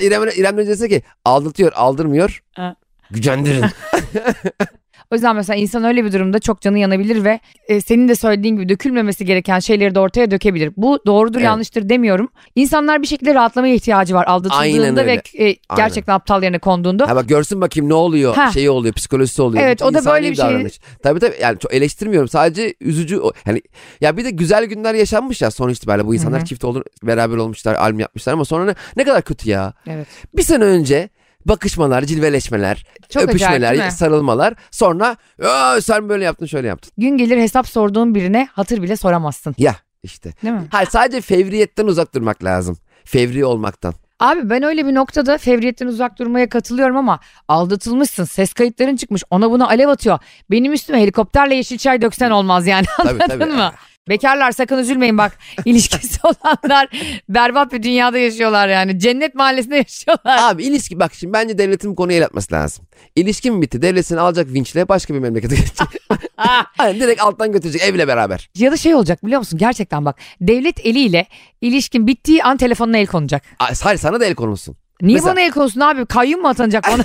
İrem, 0.00 0.22
İrem 0.36 0.56
Derici 0.56 0.70
dese 0.70 0.88
ki 0.88 1.02
aldatıyor 1.24 1.72
aldırmıyor. 1.72 2.42
Ha. 2.54 2.76
Gücendirin. 3.10 3.64
o 5.10 5.14
yüzden 5.14 5.36
mesela 5.36 5.56
insan 5.56 5.84
öyle 5.84 6.04
bir 6.04 6.12
durumda 6.12 6.38
çok 6.38 6.60
canı 6.60 6.78
yanabilir 6.78 7.24
ve 7.24 7.40
e, 7.68 7.80
senin 7.80 8.08
de 8.08 8.14
söylediğin 8.14 8.56
gibi 8.56 8.68
dökülmemesi 8.68 9.24
gereken 9.24 9.58
şeyleri 9.58 9.94
de 9.94 10.00
ortaya 10.00 10.30
dökebilir. 10.30 10.72
Bu 10.76 11.00
doğrudur 11.06 11.38
Evet. 11.38 11.46
yanlıştır 11.46 11.88
demiyorum. 11.88 12.28
İnsanlar 12.54 13.02
bir 13.02 13.06
şekilde 13.06 13.34
rahatlamaya 13.34 13.74
ihtiyacı 13.74 14.14
var 14.14 14.24
Aynen 14.28 14.34
aldatıldığında 14.38 15.06
ve 15.06 15.22
e, 15.38 15.56
gerçekten 15.76 16.14
aptal 16.14 16.42
yerine 16.42 16.58
konduğunda. 16.58 17.08
Ha 17.08 17.16
bak 17.16 17.28
görsün 17.28 17.60
bakayım 17.60 17.88
ne 17.88 17.94
oluyor 17.94 18.34
Ha. 18.34 18.50
şeyi 18.52 18.70
oluyor 18.70 18.94
psikolojisi 18.94 19.42
oluyor. 19.42 19.64
Evet, 19.64 19.82
o 19.82 19.94
da 19.94 20.04
böyle 20.04 20.30
bir 20.30 20.36
şey- 20.36 20.44
davranış. 20.44 20.80
Tabii 21.02 21.20
tabii 21.20 21.36
yani 21.40 21.58
çok 21.58 21.74
eleştirmiyorum 21.74 22.28
sadece 22.28 22.74
üzücü 22.80 23.20
hani 23.44 23.62
ya 24.00 24.16
bir 24.16 24.24
de 24.24 24.30
güzel 24.30 24.64
günler 24.64 24.94
yaşanmış 24.94 25.42
ya 25.42 25.50
sonuç 25.50 25.78
itibariyle 25.78 26.06
bu 26.06 26.14
insanlar 26.14 26.38
Hı 26.38 26.42
hı. 26.42 26.46
çift 26.46 26.64
olur 26.64 26.82
beraber 27.02 27.36
olmuşlar 27.36 27.74
albüm 27.74 28.00
yapmışlar 28.00 28.32
ama 28.32 28.44
sonra 28.44 28.64
ne, 28.64 28.74
ne 28.96 29.04
kadar 29.04 29.22
kötü 29.22 29.50
ya. 29.50 29.72
Evet. 29.86 30.06
Bir 30.36 30.42
sene 30.42 30.64
önce 30.64 31.08
bakışmalar, 31.48 32.02
cilveleşmeler, 32.02 32.84
Çok 33.08 33.22
acayip, 33.22 33.28
öpüşmeler, 33.30 33.76
mi? 33.86 33.92
sarılmalar 33.92 34.54
sonra 34.70 35.16
"Aa, 35.44 35.80
sen 35.80 36.08
böyle 36.08 36.24
yaptın 36.24 36.46
şöyle 36.46 36.68
yaptın. 36.68 36.92
Gün 36.98 37.16
gelir 37.16 37.38
hesap 37.38 37.68
sorduğun 37.68 38.14
birine 38.14 38.48
hatır 38.52 38.82
bile 38.82 38.96
soramazsın. 38.96 39.54
Ya 39.58 39.76
işte. 40.02 40.32
Değil 40.42 40.54
mi? 40.54 40.66
Hayır 40.70 40.88
sadece 40.90 41.20
fevriyetten 41.20 41.86
uzak 41.86 42.14
durmak 42.14 42.44
lazım. 42.44 42.76
Fevri 43.04 43.44
olmaktan. 43.44 43.94
Abi 44.20 44.50
ben 44.50 44.62
öyle 44.62 44.86
bir 44.86 44.94
noktada 44.94 45.38
fevriyetten 45.38 45.86
uzak 45.86 46.18
durmaya 46.18 46.48
katılıyorum 46.48 46.96
ama 46.96 47.20
aldatılmışsın. 47.48 48.24
Ses 48.24 48.52
kayıtların 48.52 48.96
çıkmış. 48.96 49.22
Ona 49.30 49.50
buna 49.50 49.68
alev 49.68 49.88
atıyor. 49.88 50.18
Benim 50.50 50.72
üstüme 50.72 51.00
helikopterle 51.02 51.54
yeşil 51.54 51.78
çay 51.78 52.02
döksen 52.02 52.30
olmaz 52.30 52.66
yani. 52.66 52.86
Tabii, 52.96 53.08
Anladın 53.08 53.38
tabii. 53.38 53.52
mı? 53.52 53.72
Bekarlar 54.08 54.52
sakın 54.52 54.78
üzülmeyin 54.78 55.18
bak. 55.18 55.38
İlişkisi 55.64 56.18
olanlar 56.24 56.88
berbat 57.28 57.72
bir 57.72 57.82
dünyada 57.82 58.18
yaşıyorlar 58.18 58.68
yani. 58.68 58.98
Cennet 58.98 59.34
mahallesinde 59.34 59.76
yaşıyorlar. 59.76 60.38
Abi 60.52 60.64
ilişki 60.64 61.00
bak 61.00 61.14
şimdi 61.14 61.32
bence 61.32 61.58
devletin 61.58 61.90
bu 61.90 61.96
konuya 61.96 62.18
el 62.18 62.24
atması 62.24 62.54
lazım. 62.54 62.84
İlişki 63.16 63.50
mi 63.50 63.62
bitti? 63.62 63.82
Devlet 63.82 64.06
seni 64.06 64.20
alacak 64.20 64.52
vinçle 64.52 64.88
başka 64.88 65.14
bir 65.14 65.18
memlekete 65.18 65.54
geçecek. 65.56 65.88
Aynen 66.78 67.00
direkt 67.00 67.22
alttan 67.22 67.52
götürecek 67.52 67.82
evle 67.82 68.08
beraber. 68.08 68.50
Ya 68.54 68.72
da 68.72 68.76
şey 68.76 68.94
olacak 68.94 69.24
biliyor 69.24 69.38
musun? 69.38 69.58
Gerçekten 69.58 70.04
bak. 70.04 70.16
Devlet 70.40 70.86
eliyle 70.86 71.26
ilişkin 71.60 72.06
bittiği 72.06 72.44
an 72.44 72.56
telefonuna 72.56 72.98
el 72.98 73.06
konacak. 73.06 73.42
Ay, 73.58 73.72
Hayır 73.82 73.98
sana 73.98 74.20
da 74.20 74.24
el 74.24 74.34
konulsun. 74.34 74.76
Niye 75.02 75.14
Mesela- 75.16 75.32
bana 75.36 75.40
el 75.44 75.50
konsun 75.50 75.80
abi? 75.80 76.06
Kayyum 76.06 76.42
mu 76.42 76.48
atanacak 76.48 76.84
bana? 76.92 77.04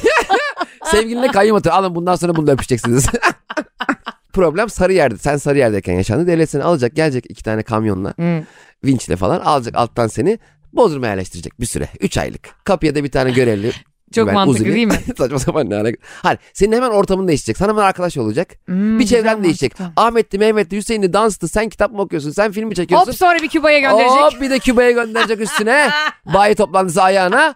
Sevgiline 0.92 1.28
kayyum 1.28 1.58
atıyor. 1.58 1.76
Alın 1.76 1.96
bundan 1.96 2.16
sonra 2.16 2.36
bununla 2.36 2.52
öpüşeceksiniz. 2.52 3.06
Problem 4.34 4.70
sarı 4.70 4.94
yerde. 4.94 5.18
Sen 5.18 5.38
sarı 5.38 5.58
yerdeyken 5.58 5.94
yaşandı. 5.94 6.28
Devlet 6.28 6.50
seni 6.50 6.64
alacak 6.64 6.96
gelecek 6.96 7.26
iki 7.30 7.44
tane 7.44 7.64
kamyonla. 7.64 8.14
Hmm. 8.18 8.44
Vinçle 8.86 9.16
falan 9.16 9.40
alacak 9.40 9.76
alttan 9.76 10.08
seni. 10.08 10.40
Bodrum'a 10.74 11.08
yerleştirecek 11.08 11.60
bir 11.60 11.66
süre. 11.66 11.90
Üç 12.00 12.18
aylık. 12.18 12.50
Kapıya 12.64 12.96
da 12.96 13.04
bir 13.04 13.12
tane 13.12 13.32
görevli. 13.32 13.72
Çok 14.16 14.28
güven- 14.28 14.34
mantıklı 14.34 14.64
uzun- 14.64 14.76
değil 14.76 14.88
mi? 14.88 15.00
Saçma 15.18 15.40
sapan 15.40 15.70
ne 15.70 15.76
alaka. 15.76 15.98
Hayır 16.24 16.40
senin 16.54 16.72
hemen 16.76 16.90
ortamın 16.90 17.28
değişecek. 17.28 17.58
Sana 17.58 17.70
hemen 17.72 17.82
arkadaş 17.82 18.18
olacak. 18.18 18.48
Hmm, 18.66 19.00
bir 19.00 19.06
çevren 19.08 19.44
değişecek. 19.44 19.80
mantıklı. 19.80 20.02
Ahmet'ti, 20.04 20.38
Mehmet'ti, 20.38 20.78
Hüseyin'li, 20.78 21.14
danstı. 21.14 21.48
Sen 21.48 21.70
kitap 21.70 21.92
mı 21.92 22.02
okuyorsun? 22.02 22.32
Sen 22.32 22.52
filmi 22.52 22.76
çekiyorsun. 22.76 23.08
Hop 23.08 23.16
sonra 23.18 23.40
bir 23.40 23.48
Küba'ya 23.48 23.80
gönderecek. 23.80 24.18
Hop 24.18 24.42
bir 24.42 24.50
de 24.50 24.60
Küba'ya 24.60 24.92
gönderecek 24.92 25.42
üstüne. 25.42 25.90
Bayi 26.34 26.56
toplantısı 26.56 27.02
ayağına. 27.04 27.54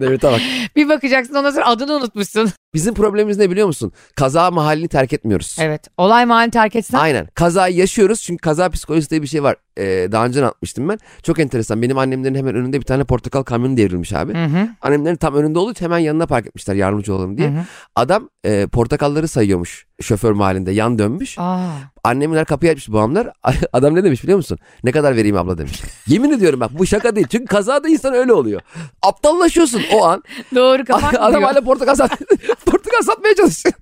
Devlete 0.00 0.32
bak. 0.32 0.40
Bir 0.76 0.88
bakacaksın 0.88 1.34
ondan 1.34 1.50
sonra 1.50 1.66
adını 1.66 1.92
unutmuşsun. 1.92 2.50
Bizim 2.74 2.94
problemimiz 2.94 3.38
ne 3.38 3.50
biliyor 3.50 3.66
musun? 3.66 3.92
Kaza 4.16 4.50
mahallini 4.50 4.88
terk 4.88 5.12
etmiyoruz. 5.12 5.56
Evet. 5.60 5.88
Olay 5.96 6.26
mahalli 6.26 6.50
terk 6.50 6.76
etsen. 6.76 6.98
Aynen. 6.98 7.26
Kazayı 7.34 7.76
yaşıyoruz 7.76 8.22
çünkü 8.22 8.40
kaza 8.40 8.70
psikolojisi 8.70 9.10
diye 9.10 9.22
bir 9.22 9.26
şey 9.26 9.42
var. 9.42 9.56
Ee, 9.78 10.08
daha 10.12 10.26
önce 10.26 10.40
anlatmıştım 10.40 10.88
ben. 10.88 10.98
Çok 11.22 11.38
enteresan. 11.38 11.82
Benim 11.82 11.98
annemlerin 11.98 12.34
hemen 12.34 12.54
önünde 12.54 12.80
bir 12.80 12.84
tane 12.84 13.04
portakal 13.04 13.42
kamyonu 13.42 13.76
devrilmiş 13.76 14.12
abi. 14.12 14.34
Hı 14.34 14.44
hı. 14.44 14.68
Annemlerin 14.82 15.16
tam 15.16 15.34
önünde 15.34 15.58
olduğu 15.58 15.72
için 15.72 15.84
hemen 15.84 15.98
yanına 15.98 16.26
park 16.26 16.46
etmişler 16.46 16.74
yardımcı 16.74 17.14
olalım 17.14 17.36
diye. 17.36 17.48
Hı 17.48 17.52
hı. 17.52 17.64
Adam 17.96 18.28
e, 18.44 18.66
portakalları 18.66 19.28
sayıyormuş 19.28 19.86
şoför 20.02 20.32
mahallinde 20.32 20.70
yan 20.70 20.98
dönmüş. 20.98 21.38
Aa. 21.38 21.70
Annemler 22.04 22.44
kapıyı 22.44 22.72
açmış 22.72 22.88
babamlar. 22.88 23.28
Adam 23.72 23.94
ne 23.94 24.04
demiş 24.04 24.22
biliyor 24.22 24.36
musun? 24.36 24.58
Ne 24.84 24.92
kadar 24.92 25.16
vereyim 25.16 25.36
abla 25.36 25.58
demiş. 25.58 25.82
Yemin 26.06 26.30
ediyorum 26.30 26.60
bak 26.60 26.70
bu 26.78 26.86
şaka 26.86 27.16
değil. 27.16 27.26
Çünkü 27.30 27.44
kazada 27.44 27.88
insan 27.88 28.14
öyle 28.14 28.32
oluyor. 28.32 28.60
Aptallaşıyorsun 29.02 29.82
o 29.92 30.04
an. 30.04 30.22
Doğru 30.54 30.84
kapak 30.84 31.14
Adam 31.18 31.42
hala 31.42 31.60
portakal, 31.60 32.08
portakal 32.66 33.02
satmaya 33.02 33.34
çalışıyor. 33.34 33.74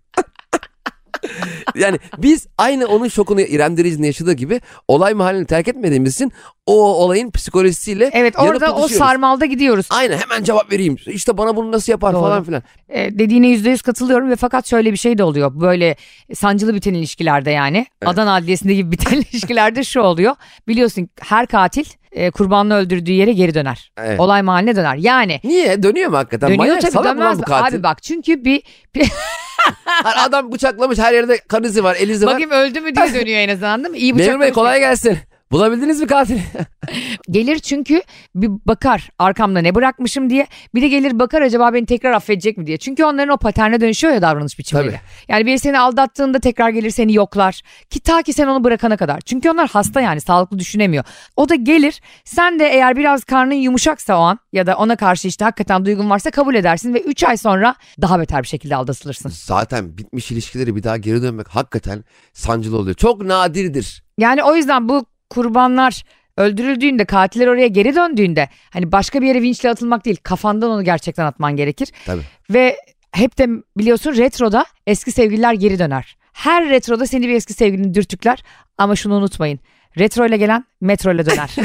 yani 1.75 1.99
biz 2.19 2.47
aynı 2.59 2.87
onun 2.87 3.09
şokunu 3.09 3.41
İrem 3.41 3.77
Derici'nin 3.77 4.07
yaşadığı 4.07 4.33
gibi 4.33 4.61
olay 4.88 5.14
mahallini 5.14 5.47
terk 5.47 5.69
etmediğimiz 5.69 6.14
için 6.14 6.33
o 6.67 6.75
olayın 6.75 7.31
psikolojisiyle 7.31 8.11
Evet 8.12 8.35
orada 8.38 8.75
o 8.75 8.88
sarmalda 8.88 9.47
gidiyoruz. 9.47 9.87
Aynen 9.91 10.19
hemen 10.19 10.45
cevap 10.45 10.73
vereyim. 10.73 10.97
İşte 11.07 11.38
bana 11.38 11.57
bunu 11.57 11.73
nasıl 11.73 11.93
yapar 11.93 12.14
Doğru. 12.14 12.23
falan 12.23 12.45
filan. 12.45 12.62
E, 12.88 13.19
dediğine 13.19 13.49
yüzde 13.49 13.71
yüz 13.71 13.83
katılıyorum 13.83 14.31
ve 14.31 14.37
fakat 14.37 14.67
şöyle 14.67 14.93
bir 14.93 14.97
şey 14.97 15.19
de 15.19 15.25
oluyor. 15.25 15.61
Böyle 15.61 15.97
sancılı 16.35 16.75
biten 16.75 16.95
ilişkilerde 16.95 17.51
yani. 17.51 17.87
Adana 18.07 18.35
Adliyesi'nde 18.35 18.75
gibi 18.75 18.93
biten 18.93 19.17
ilişkilerde 19.33 19.85
şu 19.85 20.01
oluyor. 20.01 20.35
Biliyorsun 20.69 21.09
her 21.21 21.47
katil 21.47 21.85
e, 22.12 22.31
kurbanını 22.31 22.75
öldürdüğü 22.77 23.12
yere 23.12 23.33
geri 23.33 23.55
döner. 23.55 23.92
Evet. 23.99 24.21
Olay 24.21 24.42
mahalline 24.42 24.77
döner. 24.77 24.97
Yani 24.97 25.40
Niye? 25.44 25.83
Dönüyor 25.83 26.11
mu 26.11 26.16
hakikaten? 26.16 26.49
dönüyor 26.49 26.66
Manyak, 26.75 26.92
tabii 26.92 27.09
dönmez. 27.09 27.38
bu 27.38 27.42
katil? 27.42 27.77
Abi 27.77 27.83
bak 27.83 28.03
çünkü 28.03 28.44
bir, 28.44 28.62
bir 28.94 29.09
Hani 29.85 30.21
adam 30.21 30.53
bıçaklamış 30.53 30.99
her 30.99 31.12
yerde 31.12 31.38
kan 31.49 31.64
izi 31.64 31.85
var, 31.85 31.97
el 32.01 32.09
izi 32.09 32.27
var. 32.27 32.33
bakayım 32.33 32.51
öldü 32.51 32.81
mü 32.81 32.94
diye 32.94 33.14
dönüyor 33.14 33.38
en 33.38 33.49
azından 33.49 33.85
değil 33.85 33.92
mi? 33.92 33.99
İyi 33.99 34.12
Memur 34.14 34.18
Bey 34.18 34.27
bıçaklamış. 34.29 34.55
kolay 34.55 34.79
gelsin. 34.81 35.18
Bulabildiniz 35.51 36.01
mi 36.01 36.07
katili? 36.07 36.43
Gelir 37.31 37.59
çünkü 37.59 38.03
bir 38.35 38.51
bakar 38.67 39.11
arkamda 39.19 39.61
ne 39.61 39.75
bırakmışım 39.75 40.31
diye. 40.31 40.47
Bir 40.75 40.83
de 40.83 40.89
gelir 40.89 41.19
bakar 41.19 41.43
acaba 41.43 41.75
beni 41.75 41.87
tekrar 41.87 42.13
affedecek 42.13 42.59
mi 42.59 42.67
diye. 42.67 42.77
Çünkü 42.77 43.05
onların 43.05 43.35
o 43.35 43.37
paterne 43.37 43.81
dönüşüyor 43.81 44.15
ya 44.15 44.23
davranış 44.23 44.59
biçimleri. 44.59 44.87
Tabii. 44.87 45.01
Yani 45.29 45.47
biri 45.47 45.59
seni 45.59 45.79
aldattığında 45.79 46.39
tekrar 46.39 46.71
gelir 46.71 46.91
seni 46.91 47.15
yoklar. 47.15 47.61
Ki 47.91 48.01
ta 48.01 48.23
ki 48.23 48.33
sen 48.33 48.47
onu 48.47 48.65
bırakana 48.65 48.97
kadar. 48.97 49.21
Çünkü 49.21 49.51
onlar 49.51 49.69
hasta 49.69 50.01
yani 50.01 50.21
sağlıklı 50.21 50.59
düşünemiyor. 50.59 51.05
O 51.37 51.49
da 51.49 51.55
gelir 51.55 52.01
sen 52.25 52.59
de 52.59 52.69
eğer 52.69 52.97
biraz 52.97 53.25
karnın 53.25 53.55
yumuşaksa 53.55 54.19
o 54.19 54.21
an 54.21 54.39
ya 54.53 54.67
da 54.67 54.77
ona 54.77 54.97
karşı 54.97 55.29
işte 55.29 55.45
hakikaten 55.45 55.85
duygun 55.85 56.11
varsa 56.11 56.31
kabul 56.31 56.55
edersin 56.55 56.95
ve 56.95 57.01
3 57.01 57.25
ay 57.25 57.37
sonra 57.37 57.75
daha 58.03 58.21
beter 58.21 58.43
bir 58.43 58.49
şekilde 58.49 58.77
aldatılırsın. 58.77 59.29
Zaten 59.35 59.99
bitmiş 59.99 60.31
ilişkileri 60.31 60.77
bir 60.77 60.83
daha 60.83 60.97
geri 60.97 61.23
dönmek 61.23 61.49
hakikaten 61.49 62.05
sancılı 62.33 62.79
oluyor. 62.79 62.97
Çok 62.97 63.23
nadirdir. 63.23 64.03
Yani 64.19 64.43
o 64.43 64.55
yüzden 64.55 64.89
bu 64.89 65.07
kurbanlar 65.31 66.05
öldürüldüğünde 66.37 67.05
katiller 67.05 67.47
oraya 67.47 67.67
geri 67.67 67.95
döndüğünde 67.95 68.49
hani 68.71 68.93
başka 68.93 69.21
bir 69.23 69.27
yere 69.27 69.43
vinçle 69.43 69.71
atılmak 69.71 70.05
değil 70.05 70.17
kafandan 70.23 70.71
onu 70.71 70.85
gerçekten 70.85 71.25
atman 71.25 71.57
gerekir. 71.57 71.93
Tabii. 72.07 72.23
Ve 72.51 72.77
hep 73.12 73.38
de 73.38 73.49
biliyorsun 73.77 74.17
retroda 74.17 74.64
eski 74.87 75.12
sevgililer 75.12 75.53
geri 75.53 75.79
döner. 75.79 76.17
Her 76.33 76.69
retroda 76.69 77.07
seni 77.07 77.29
bir 77.29 77.35
eski 77.35 77.53
sevgilini 77.53 77.95
dürtükler 77.95 78.43
ama 78.79 78.97
şunu 78.97 79.14
unutmayın. 79.14 79.61
Retro 79.99 80.27
ile 80.27 80.37
gelen 80.37 80.64
metro 80.81 81.14
ile 81.14 81.27
döner. 81.27 81.57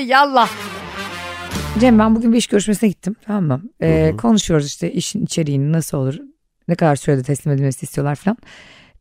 Yallah. 0.06 0.50
Cem 1.80 1.98
ben 1.98 2.16
bugün 2.16 2.32
bir 2.32 2.38
iş 2.38 2.46
görüşmesine 2.46 2.88
gittim 2.88 3.16
tamam 3.26 3.44
mı? 3.44 3.62
Ee, 3.80 4.06
Hı 4.08 4.12
hı. 4.12 4.16
konuşuyoruz 4.16 4.66
işte 4.66 4.92
işin 4.92 5.24
içeriğini 5.24 5.72
nasıl 5.72 5.98
olur 5.98 6.18
Ne 6.68 6.74
kadar 6.74 6.96
sürede 6.96 7.22
teslim 7.22 7.52
edilmesi 7.52 7.86
istiyorlar 7.86 8.14
falan. 8.14 8.36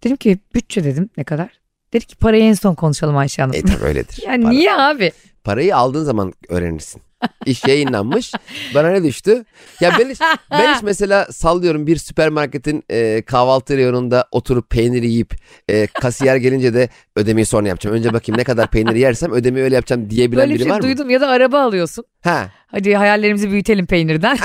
Dedim 0.03 0.17
ki 0.17 0.37
bütçe 0.55 0.83
dedim 0.83 1.09
ne 1.17 1.23
kadar? 1.23 1.60
Dedi 1.93 2.05
ki 2.05 2.15
parayı 2.15 2.43
en 2.43 2.53
son 2.53 2.75
konuşalım 2.75 3.17
Ayşe 3.17 3.41
Hanım. 3.41 3.55
E 3.55 3.61
tabii 3.61 3.83
öyledir. 3.83 4.23
yani 4.27 4.43
Para- 4.43 4.51
niye 4.53 4.73
abi? 4.73 5.11
Parayı 5.43 5.75
aldığın 5.77 6.03
zaman 6.03 6.33
öğrenirsin. 6.49 7.01
İş 7.45 7.63
yayınlanmış. 7.67 8.31
Bana 8.75 8.89
ne 8.89 9.03
düştü? 9.03 9.45
Ya 9.81 9.91
ben 9.99 10.09
hiç, 10.09 10.19
ben 10.51 10.73
hiç 10.75 10.83
mesela 10.83 11.25
sallıyorum 11.31 11.87
bir 11.87 11.97
süpermarketin 11.97 12.83
e, 12.89 13.21
kahvaltı 13.21 13.77
reyonunda 13.77 14.27
oturup 14.31 14.69
peyniri 14.69 15.07
yiyip 15.09 15.35
e, 15.69 15.87
kasiyer 15.87 16.35
gelince 16.35 16.73
de 16.73 16.89
ödemeyi 17.15 17.45
sonra 17.45 17.67
yapacağım. 17.67 17.95
Önce 17.95 18.13
bakayım 18.13 18.39
ne 18.39 18.43
kadar 18.43 18.71
peynir 18.71 18.95
yersem 18.95 19.31
ödemeyi 19.31 19.63
öyle 19.63 19.75
yapacağım 19.75 20.09
diyebilen 20.09 20.41
Böyle 20.41 20.49
bir 20.53 20.55
biri 20.55 20.63
şey 20.63 20.71
var 20.71 20.77
mı? 20.77 20.83
duydum 20.83 21.09
ya 21.09 21.21
da 21.21 21.27
araba 21.27 21.61
alıyorsun. 21.61 22.05
Ha. 22.23 22.47
Hadi 22.67 22.95
hayallerimizi 22.95 23.51
büyütelim 23.51 23.85
peynirden. 23.85 24.37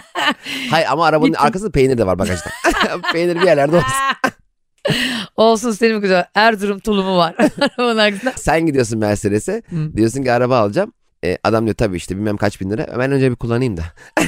Hayır 0.70 0.86
ama 0.90 1.06
arabanın 1.06 1.30
Gittim. 1.30 1.46
arkasında 1.46 1.70
peynir 1.70 1.98
de 1.98 2.06
var 2.06 2.18
bagajda. 2.18 2.50
peynir 3.12 3.36
bir 3.40 3.46
yerlerde 3.46 3.76
olsun. 3.76 3.88
Olsun 5.36 5.70
senin 5.72 6.00
güzel. 6.00 6.24
Erzurum 6.34 6.78
tulumu 6.78 7.16
var. 7.16 7.34
Arabanın 7.78 7.98
arkasında. 7.98 8.32
Sen 8.36 8.66
gidiyorsun 8.66 8.98
Mercedes'e 8.98 9.62
Hı. 9.70 9.96
diyorsun 9.96 10.22
ki 10.22 10.32
araba 10.32 10.58
alacağım. 10.58 10.92
E, 11.24 11.38
adam 11.44 11.64
diyor 11.64 11.74
tabii 11.76 11.96
işte 11.96 12.16
bilmem 12.16 12.36
kaç 12.36 12.60
bin 12.60 12.70
lira. 12.70 12.86
Ben 12.98 13.12
önce 13.12 13.30
bir 13.30 13.36
kullanayım 13.36 13.76
da. 13.76 13.82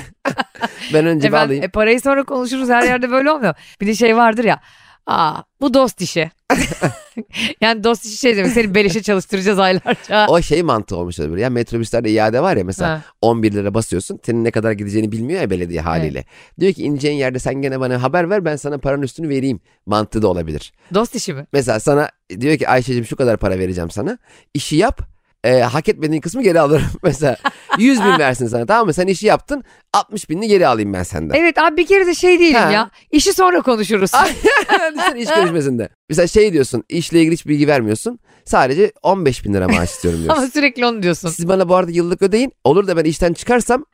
ben 0.95 1.07
önce 1.07 1.27
E 1.27 1.31
bir 1.31 1.37
ben, 1.37 1.47
alayım. 1.47 1.65
e 1.65 1.69
parayı 1.69 2.01
sonra 2.01 2.25
konuşuruz 2.25 2.69
her 2.69 2.83
yerde 2.83 3.11
böyle 3.11 3.31
olmuyor. 3.31 3.55
Bir 3.81 3.87
de 3.87 3.95
şey 3.95 4.17
vardır 4.17 4.45
ya. 4.45 4.61
Aa 5.11 5.43
bu 5.61 5.75
dost 5.75 6.01
işi. 6.01 6.31
yani 7.61 7.85
dost 7.85 8.05
işi 8.05 8.17
şey 8.17 8.37
demek 8.37 8.53
seni 8.53 8.75
beleşe 8.75 9.03
çalıştıracağız 9.03 9.59
aylarca. 9.59 10.27
O 10.29 10.43
şey 10.43 10.63
mantığı 10.63 10.97
olmuş 10.97 11.21
olabilir. 11.21 11.39
Ya 11.43 11.51
metrobüslerde 11.51 12.11
iade 12.11 12.43
var 12.43 12.57
ya 12.57 12.65
mesela 12.65 12.91
Ha. 12.91 13.03
11 13.21 13.53
lira 13.53 13.75
basıyorsun. 13.75 14.21
Senin 14.27 14.45
ne 14.45 14.51
kadar 14.51 14.73
gideceğini 14.73 15.13
bilmiyor 15.13 15.41
ya 15.41 15.51
belediye 15.51 15.81
haliyle. 15.81 16.25
Diyor 16.61 16.73
ki 16.73 16.83
ineceğin 16.83 17.17
yerde 17.17 17.39
sen 17.39 17.55
gene 17.55 17.81
bana 17.81 18.03
haber 18.03 18.31
ver 18.31 18.45
ben 18.45 18.57
sana 18.57 18.79
paranın 18.79 19.03
üstünü 19.03 19.29
vereyim. 19.29 19.61
Mantığı 19.87 20.23
da 20.23 20.29
olabilir. 20.29 20.73
Dost 20.95 21.15
işi 21.15 21.35
mi? 21.35 21.47
Mesela 21.53 21.81
sana 21.81 22.09
diyor 22.41 22.59
ki 22.59 22.69
Ayşe'cim 22.69 23.05
şu 23.05 23.17
kadar 23.17 23.37
para 23.37 23.59
vereceğim 23.59 23.91
sana. 23.91 24.19
İşi 24.55 24.77
yap. 24.77 25.01
E, 25.45 25.61
hak 25.61 25.89
etmediğin 25.89 26.21
kısmı 26.21 26.43
geri 26.43 26.61
alırım. 26.61 26.87
Mesela 27.03 27.37
100 27.79 28.01
bin 28.05 28.05
versin 28.19 28.47
sana 28.47 28.67
tamam 28.67 28.87
mı? 28.87 28.93
Sen 28.93 29.07
işi 29.07 29.27
yaptın 29.27 29.65
60 29.93 30.31
binini 30.31 30.49
geri 30.49 30.67
alayım 30.67 30.93
ben 30.93 31.03
senden. 31.03 31.35
Evet 31.35 31.59
abi 31.59 31.77
bir 31.77 31.87
kere 31.87 32.07
de 32.07 32.15
şey 32.15 32.41
değilim 32.41 32.61
Ha. 32.61 32.71
ya. 32.71 32.91
İşi 33.11 33.33
sonra 33.33 33.61
konuşuruz. 33.63 34.11
Düşünsene 34.13 35.21
iş 35.23 35.29
görüşmesinde. 35.29 35.89
Mesela 36.09 36.27
şey 36.27 36.53
diyorsun 36.53 36.85
işle 36.89 37.21
ilgili 37.21 37.33
hiç 37.35 37.47
bilgi 37.47 37.69
vermiyorsun. 37.69 38.19
Sadece 38.45 38.93
15 39.03 39.45
bin 39.45 39.55
lira 39.55 39.69
maaş 39.69 39.91
istiyorum 39.91 40.21
diyorsun. 40.23 40.43
Ama 40.43 40.51
sürekli 40.51 40.87
onu 40.87 41.03
diyorsun. 41.03 41.29
Siz 41.29 41.49
bana 41.49 41.69
bu 41.69 41.75
arada 41.75 41.91
yıllık 41.91 42.23
ödeyin. 42.23 42.53
Olur 42.65 42.87
da 42.87 42.97
ben 42.97 43.05
işten 43.05 43.33
çıkarsam 43.33 43.85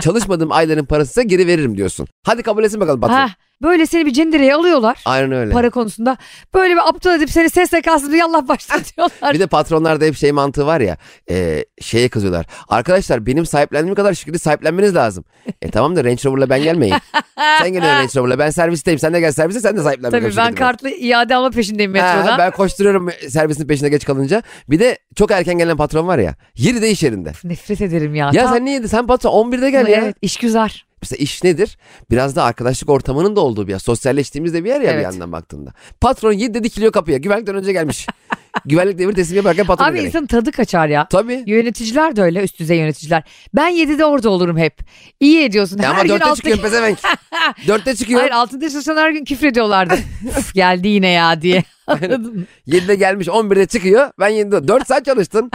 çalışmadığım 0.00 0.52
ayların 0.52 0.84
parası 0.84 1.12
size 1.12 1.22
geri 1.22 1.46
veririm 1.46 1.76
diyorsun. 1.76 2.06
Hadi 2.26 2.42
kabul 2.42 2.64
etsin 2.64 2.80
bakalım 2.80 3.00
patron. 3.00 3.14
Ha, 3.16 3.28
böyle 3.62 3.86
seni 3.86 4.06
bir 4.06 4.12
cendereye 4.12 4.54
alıyorlar. 4.54 5.02
Aynen 5.04 5.32
öyle. 5.32 5.52
Para 5.52 5.70
konusunda. 5.70 6.16
Böyle 6.54 6.74
bir 6.74 6.88
aptal 6.88 7.16
edip 7.16 7.30
seni 7.30 7.50
SSK'sız 7.50 8.12
bir 8.12 8.16
yallah 8.16 8.48
başlatıyorlar. 8.48 9.34
Bir 9.34 9.40
de 9.40 9.46
patronlarda 9.46 10.04
hep 10.04 10.16
şey 10.16 10.32
mantığı 10.32 10.66
var 10.66 10.80
ya 10.80 10.96
e, 11.30 11.64
şeye 11.80 12.08
kızıyorlar. 12.08 12.46
Arkadaşlar 12.68 13.26
benim 13.26 13.46
sahiplendiğim 13.46 13.94
kadar 13.94 14.14
şirketi 14.14 14.38
sahiplenmeniz 14.38 14.94
lazım. 14.94 15.24
E 15.62 15.70
tamam 15.70 15.96
da 15.96 16.04
Range 16.04 16.24
Rover'la 16.24 16.50
ben 16.50 16.62
gelmeyin. 16.62 16.94
sen 17.58 17.68
geliyorsun 17.72 17.98
Range 17.98 18.10
Rover'la 18.16 18.38
ben 18.38 18.50
servisteyim. 18.50 18.98
Sen 18.98 19.14
de 19.14 19.20
gel 19.20 19.32
servise 19.32 19.60
sen 19.60 19.76
de 19.76 19.82
sahiplen. 19.82 20.10
Tabii 20.10 20.36
ben 20.36 20.54
kartlı 20.54 20.90
iade 20.90 21.34
alma 21.34 21.50
peşindeyim 21.50 21.94
Ha, 21.94 22.14
metrodan. 22.14 22.38
ben 22.38 22.50
koşturuyorum 22.50 23.10
servisin 23.28 23.66
peşine 23.66 23.88
geç 23.88 24.04
kalınca. 24.04 24.42
Bir 24.70 24.80
de 24.80 24.98
çok 25.16 25.30
erken 25.30 25.58
gelen 25.58 25.76
patron 25.76 26.06
var 26.06 26.18
ya. 26.18 26.34
7'de 26.56 26.90
iş 26.90 27.02
yerinde. 27.02 27.32
Nefret 27.44 27.80
ederim 27.80 28.14
ya. 28.14 28.30
Ya 28.32 28.44
Tam- 28.44 28.54
sen 28.54 28.64
niye 28.64 28.88
Sen 28.88 29.06
patron 29.06 29.30
11'de 29.52 29.70
gel 29.70 29.86
ya. 29.86 30.00
Evet 30.04 30.16
işgüzar. 30.22 30.86
Mesela 31.02 31.22
iş 31.22 31.44
nedir? 31.44 31.78
Biraz 32.10 32.36
da 32.36 32.44
arkadaşlık 32.44 32.90
ortamının 32.90 33.36
da 33.36 33.40
olduğu 33.40 33.66
bir 33.66 33.72
yer. 33.72 33.78
Sosyalleştiğimiz 33.78 34.54
de 34.54 34.64
bir 34.64 34.68
yer 34.68 34.80
ya 34.80 34.88
bir 34.88 34.94
Evet. 34.94 35.04
yandan 35.04 35.32
baktığında. 35.32 35.72
Patron 36.00 36.32
7'de 36.32 36.64
dikiliyor 36.64 36.92
kapıya. 36.92 37.18
Güvenlikten 37.18 37.56
önce 37.56 37.72
gelmiş. 37.72 38.06
Güvenlik 38.64 38.98
devir 38.98 39.14
teslim 39.14 39.36
yaparken 39.36 39.66
patron 39.66 39.84
Abi 39.84 40.00
insanın 40.00 40.26
tadı 40.26 40.52
kaçar 40.52 40.88
ya. 40.88 41.08
Tabii. 41.08 41.42
Yöneticiler 41.46 42.16
de 42.16 42.22
öyle 42.22 42.42
üst 42.42 42.58
düzey 42.58 42.78
yöneticiler. 42.78 43.22
Ben 43.54 43.72
7'de 43.72 44.04
orada 44.04 44.30
olurum 44.30 44.58
hep. 44.58 44.78
İyi 45.20 45.44
ediyorsun. 45.44 45.78
Ya 45.78 45.84
her 45.84 45.90
ama 45.90 46.02
gün 46.02 46.08
dörtte 46.08 46.24
altta... 46.24 46.34
çıkıyor 46.36 46.58
pezevenk. 46.58 46.98
dörtte 47.66 47.94
çıkıyor. 47.96 48.20
Hayır 48.20 48.32
altında 48.32 48.70
çalışan 48.70 48.96
her 48.96 49.10
gün 49.10 49.24
küfür 49.24 49.46
ediyorlardı. 49.46 49.94
Üf, 50.38 50.54
geldi 50.54 50.88
yine 50.88 51.08
ya 51.08 51.42
diye. 51.42 51.64
Anladın 51.86 52.36
mı? 52.36 52.44
7'de 52.68 52.94
gelmiş 52.94 53.28
11'de 53.28 53.66
çıkıyor. 53.66 54.10
Ben 54.20 54.30
7'de 54.30 54.68
4 54.68 54.86
saat 54.88 55.04
çalıştın. 55.04 55.50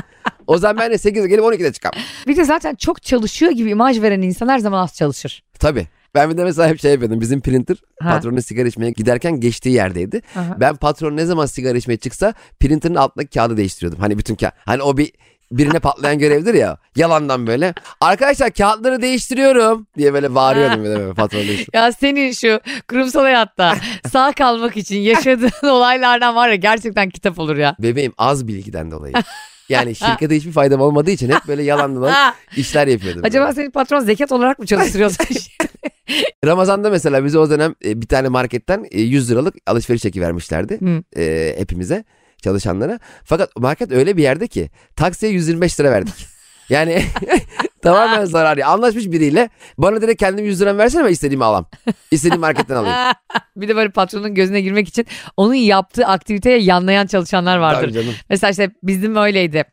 O 0.47 0.57
zaman 0.57 0.77
ben 0.79 0.91
de 0.91 0.95
8'de 0.95 1.27
gelip 1.27 1.43
12'de 1.43 1.73
çıkam. 1.73 1.91
Bir 2.27 2.37
de 2.37 2.43
zaten 2.43 2.75
çok 2.75 3.03
çalışıyor 3.03 3.51
gibi 3.51 3.69
imaj 3.69 4.01
veren 4.01 4.21
insan 4.21 4.47
her 4.47 4.59
zaman 4.59 4.83
az 4.83 4.95
çalışır. 4.95 5.43
Tabii. 5.59 5.87
Ben 6.17 6.29
bir 6.29 6.37
de 6.37 6.43
mesela 6.43 6.67
hep 6.69 6.79
şey 6.81 6.91
yapıyordum. 6.91 7.21
Bizim 7.21 7.41
printer 7.41 7.77
Ha. 8.01 8.09
patronun 8.09 8.39
sigara 8.39 8.67
içmeye 8.67 8.91
giderken 8.91 9.39
geçtiği 9.39 9.69
yerdeydi. 9.69 10.21
Aha. 10.35 10.55
Ben 10.59 10.75
patron 10.75 11.17
ne 11.17 11.25
zaman 11.25 11.45
sigara 11.45 11.77
içmeye 11.77 11.97
çıksa 11.97 12.33
printerın 12.59 12.95
altındaki 12.95 13.29
kağıdı 13.29 13.57
değiştiriyordum. 13.57 13.99
Hani 13.99 14.17
bütün 14.17 14.35
kağıt. 14.35 14.53
Hani 14.65 14.81
o 14.83 14.97
bir 14.97 15.11
birine 15.51 15.79
patlayan 15.79 16.19
görevdir 16.19 16.53
ya. 16.53 16.77
Yalandan 16.95 17.47
böyle. 17.47 17.73
Arkadaşlar 18.01 18.51
kağıtları 18.51 19.01
değiştiriyorum 19.01 19.87
diye 19.97 20.13
böyle 20.13 20.35
bağırıyordum 20.35 20.83
böyle 20.83 21.13
patron 21.13 21.39
değiştir. 21.39 21.69
Ya 21.73 21.91
senin 21.91 22.31
şu 22.31 22.59
kurumsal 22.89 23.21
hayatta 23.21 23.75
sağ 24.11 24.31
kalmak 24.31 24.77
için 24.77 24.97
yaşadığın 24.99 25.67
olaylardan 25.69 26.35
var 26.35 26.49
ya 26.49 26.55
gerçekten 26.55 27.09
kitap 27.09 27.39
olur 27.39 27.57
ya. 27.57 27.75
Bebeğim 27.79 28.13
az 28.17 28.47
bilgiden 28.47 28.91
dolayı. 28.91 29.13
Yani 29.69 29.95
şirkete 29.95 30.35
hiçbir 30.35 30.51
faydam 30.51 30.81
olmadığı 30.81 31.11
için 31.11 31.29
hep 31.29 31.47
böyle 31.47 31.63
yalandan 31.63 32.33
işler 32.57 32.87
yapıyordum. 32.87 33.21
acaba 33.25 33.43
böyle. 33.45 33.55
senin 33.55 33.71
patron 33.71 33.99
zekat 33.99 34.31
olarak 34.31 34.59
mı 34.59 34.65
çalıştırıyorsun? 34.65 35.25
Ramazan'da 36.45 36.89
mesela 36.89 37.25
bize 37.25 37.37
o 37.39 37.49
dönem 37.49 37.75
e, 37.85 38.01
bir 38.01 38.07
tane 38.07 38.27
marketten 38.27 38.85
e, 38.91 39.01
100 39.01 39.31
liralık 39.31 39.55
alışveriş 39.67 40.01
çeki 40.01 40.21
vermişlerdi. 40.21 40.79
Hı. 40.81 41.21
e, 41.21 41.55
hepimize 41.57 42.03
çalışanlara. 42.43 42.99
Fakat 43.23 43.57
market 43.57 43.91
öyle 43.91 44.17
bir 44.17 44.23
yerde 44.23 44.47
ki 44.47 44.69
taksiye 44.95 45.31
125 45.31 45.79
lira 45.79 45.91
verdik. 45.91 46.27
Yani 46.69 47.03
tamamen 47.81 48.25
zarar. 48.25 48.57
ya. 48.57 48.67
Anlaşmış 48.67 49.05
biriyle 49.05 49.49
bana 49.77 50.01
direkt 50.01 50.19
kendim 50.19 50.45
100 50.45 50.61
liramı 50.61 50.79
versene 50.79 51.05
ben 51.05 51.09
istediğimi 51.11 51.43
alam. 51.43 51.69
İstediğim 52.11 52.41
marketten 52.41 52.75
alayım. 52.75 52.97
bir 53.55 53.67
de 53.67 53.75
böyle 53.75 53.89
patronun 53.89 54.35
gözüne 54.35 54.61
girmek 54.61 54.87
için 54.87 55.05
onun 55.37 55.53
yaptığı 55.53 56.05
aktiviteye 56.05 56.59
yanlayan 56.59 57.07
çalışanlar 57.07 57.57
vardır. 57.57 58.05
Mesela 58.29 58.51
işte 58.51 58.71
bizim 58.83 59.15
öyleydi. 59.15 59.65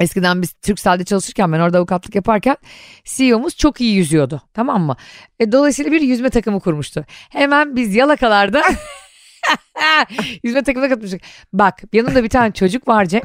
Eskiden 0.00 0.42
biz 0.42 0.52
Türkcell'de 0.52 1.04
çalışırken 1.04 1.52
ben 1.52 1.60
orada 1.60 1.78
avukatlık 1.78 2.14
yaparken 2.14 2.56
CEO'muz 3.04 3.56
çok 3.56 3.80
iyi 3.80 3.94
yüzüyordu 3.94 4.42
tamam 4.54 4.82
mı? 4.82 4.96
E, 5.40 5.52
dolayısıyla 5.52 5.92
bir 5.92 6.00
yüzme 6.00 6.30
takımı 6.30 6.60
kurmuştu. 6.60 7.04
Hemen 7.30 7.76
biz 7.76 7.94
yalakalarda 7.94 8.62
yüzme 10.42 10.62
takımına 10.62 10.88
katılmıştık. 10.88 11.22
Bak 11.52 11.82
yanımda 11.92 12.24
bir 12.24 12.28
tane 12.28 12.52
çocuk 12.52 12.88
var 12.88 13.04
Cem. 13.04 13.22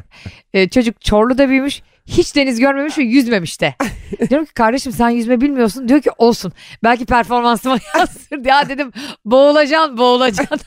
E, 0.54 0.70
çocuk 0.70 1.02
Çorlu'da 1.02 1.50
büyümüş. 1.50 1.82
Hiç 2.06 2.36
deniz 2.36 2.60
görmemiş 2.60 2.98
ve 2.98 3.04
yüzmemiş 3.04 3.62
de. 3.62 3.76
Diyorum 4.30 4.46
ki 4.46 4.54
kardeşim 4.54 4.92
sen 4.92 5.10
yüzme 5.10 5.42
bilmiyorsun. 5.42 5.88
Diyor 5.88 6.02
ki 6.02 6.10
olsun. 6.18 6.54
Belki 6.84 7.06
performansıma 7.06 7.78
yansır. 7.98 8.46
Ya 8.46 8.70
dedim 8.70 8.92
boğulacaksın 9.26 9.98
boğulacaksın. 9.98 10.60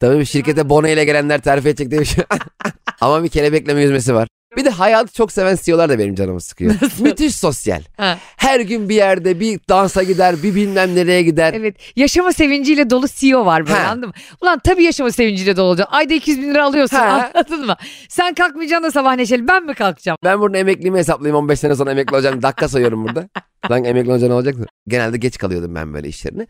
Tabii 0.00 0.26
şirkete 0.26 0.68
bono 0.68 0.86
ile 0.86 1.04
gelenler 1.04 1.40
terfi 1.40 1.68
edecek 1.68 1.90
bir 1.90 2.04
şey. 2.04 2.24
Ama 3.00 3.24
bir 3.24 3.28
kelebekleme 3.28 3.82
yüzmesi 3.82 4.14
var. 4.14 4.28
Bir 4.56 4.64
de 4.64 4.70
hayatı 4.70 5.12
çok 5.12 5.32
seven 5.32 5.58
CEO'lar 5.62 5.88
da 5.88 5.98
benim 5.98 6.14
canımı 6.14 6.40
sıkıyor. 6.40 6.74
Müthiş 7.00 7.36
sosyal. 7.36 7.82
Ha. 7.96 8.18
Her 8.36 8.60
gün 8.60 8.88
bir 8.88 8.94
yerde 8.94 9.40
bir 9.40 9.60
dansa 9.68 10.02
gider, 10.02 10.42
bir 10.42 10.54
bilmem 10.54 10.94
nereye 10.94 11.22
gider. 11.22 11.54
Evet 11.56 11.76
yaşama 11.96 12.32
sevinciyle 12.32 12.90
dolu 12.90 13.06
CEO 13.14 13.46
var 13.46 13.66
böyle 13.66 13.78
Ha. 13.78 13.90
anladın 13.90 14.08
mı? 14.08 14.14
Ulan 14.42 14.58
tabii 14.64 14.84
yaşama 14.84 15.12
sevinciyle 15.12 15.56
dolu 15.56 15.66
olacaksın. 15.66 15.94
Ayda 15.96 16.14
200 16.14 16.38
bin 16.38 16.50
lira 16.54 16.64
alıyorsun 16.64 16.96
Ha. 16.96 17.30
anladın 17.34 17.66
mı? 17.66 17.76
Sen 18.08 18.34
kalkmayacaksın 18.34 18.84
da 18.86 18.90
sabah 18.90 19.16
neşeli 19.16 19.48
ben 19.48 19.66
mi 19.66 19.74
kalkacağım? 19.74 20.18
Ben 20.24 20.40
burada 20.40 20.58
emekliliğimi 20.58 20.98
hesaplayayım 20.98 21.36
15 21.36 21.58
sene 21.60 21.74
sonra 21.76 21.90
emekli 21.90 22.14
olacağım. 22.16 22.42
Dakika 22.42 22.68
sayıyorum 22.68 23.04
burada. 23.04 23.28
Lan 23.70 23.84
emekli 23.84 24.10
olunca 24.10 24.26
ne 24.26 24.34
olacak? 24.34 24.54
Genelde 24.88 25.16
geç 25.18 25.38
kalıyordum 25.38 25.74
ben 25.74 25.94
böyle 25.94 26.08
işlerine. 26.08 26.46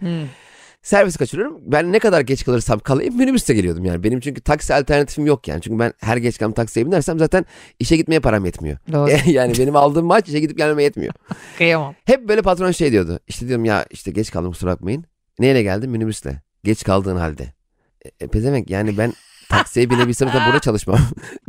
Servis 0.84 1.16
kaçırıyorum. 1.16 1.58
Ben 1.62 1.92
ne 1.92 1.98
kadar 1.98 2.20
geç 2.20 2.44
kalırsam 2.44 2.78
kalayım 2.78 3.16
minibüste 3.16 3.54
geliyordum 3.54 3.84
yani. 3.84 4.02
Benim 4.02 4.20
çünkü 4.20 4.40
taksi 4.40 4.74
alternatifim 4.74 5.26
yok 5.26 5.48
yani. 5.48 5.60
Çünkü 5.62 5.78
ben 5.78 5.92
her 6.00 6.16
geç 6.16 6.38
kalan 6.38 6.52
taksiye 6.52 6.86
binersem 6.86 7.18
zaten 7.18 7.44
işe 7.78 7.96
gitmeye 7.96 8.20
param 8.20 8.44
yetmiyor. 8.44 8.78
Doğru 8.92 9.10
yani 9.30 9.58
benim 9.58 9.76
aldığım 9.76 10.06
maaş 10.06 10.22
işe 10.28 10.40
gidip 10.40 10.58
gelmeme 10.58 10.82
yetmiyor. 10.82 11.14
kıyamam. 11.58 11.94
Hep 12.04 12.28
böyle 12.28 12.42
patron 12.42 12.70
şey 12.70 12.92
diyordu. 12.92 13.20
İşte 13.28 13.48
diyorum 13.48 13.64
ya 13.64 13.86
işte 13.90 14.10
geç 14.10 14.30
kaldım 14.30 14.52
kusura 14.52 14.70
bakmayın. 14.70 15.04
Neyle 15.38 15.62
geldim? 15.62 15.90
Minibüsle. 15.90 16.42
Geç 16.64 16.84
kaldığın 16.84 17.16
halde. 17.16 17.52
E, 18.04 18.24
e, 18.24 18.28
pezevenk 18.28 18.70
yani 18.70 18.98
ben 18.98 19.12
taksiye 19.48 19.90
binebilsem 19.90 20.28
de 20.28 20.38
burada 20.46 20.58
çalışmam. 20.58 20.98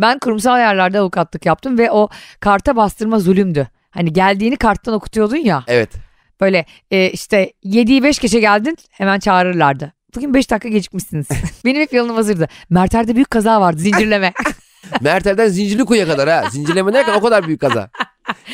Ben 0.01 0.19
kurumsal 0.19 0.59
yerlerde 0.59 0.99
avukatlık 0.99 1.45
yaptım 1.45 1.77
ve 1.77 1.91
o 1.91 2.09
karta 2.39 2.75
bastırma 2.75 3.19
zulümdü. 3.19 3.67
Hani 3.89 4.13
geldiğini 4.13 4.57
karttan 4.57 4.93
okutuyordun 4.93 5.37
ya. 5.37 5.63
evet. 5.67 6.04
Böyle 6.41 6.65
e, 6.91 7.09
işte 7.09 7.53
7'yi 7.63 8.03
5 8.03 8.19
geçe 8.19 8.39
geldin 8.39 8.77
hemen 8.89 9.19
çağırırlardı. 9.19 9.93
Bugün 10.15 10.33
5 10.33 10.51
dakika 10.51 10.69
gecikmişsiniz. 10.69 11.27
Benim 11.65 11.81
hep 11.81 11.93
yolum 11.93 12.15
hazırdı. 12.15 12.47
Merter'de 12.69 13.15
büyük 13.15 13.31
kaza 13.31 13.61
vardı 13.61 13.79
zincirleme. 13.79 14.33
Merter'den 15.01 15.47
Zincirlikuyu'ya 15.47 16.07
kadar 16.07 16.29
ha. 16.29 16.49
Zincirleme 16.51 16.93
derken 16.93 17.13
o 17.13 17.21
kadar 17.21 17.47
büyük 17.47 17.61
kaza. 17.61 17.89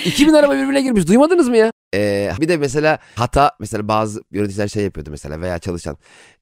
2000 0.05 0.33
araba 0.33 0.53
birbirine 0.53 0.81
girmiş 0.81 1.07
duymadınız 1.07 1.49
mı 1.49 1.57
ya? 1.57 1.71
Ee, 1.95 2.31
bir 2.41 2.47
de 2.47 2.57
mesela 2.57 2.97
hata 3.15 3.51
mesela 3.59 3.87
bazı 3.87 4.21
yöneticiler 4.31 4.67
şey 4.67 4.83
yapıyordu 4.83 5.11
mesela 5.11 5.41
veya 5.41 5.59
çalışan. 5.59 5.97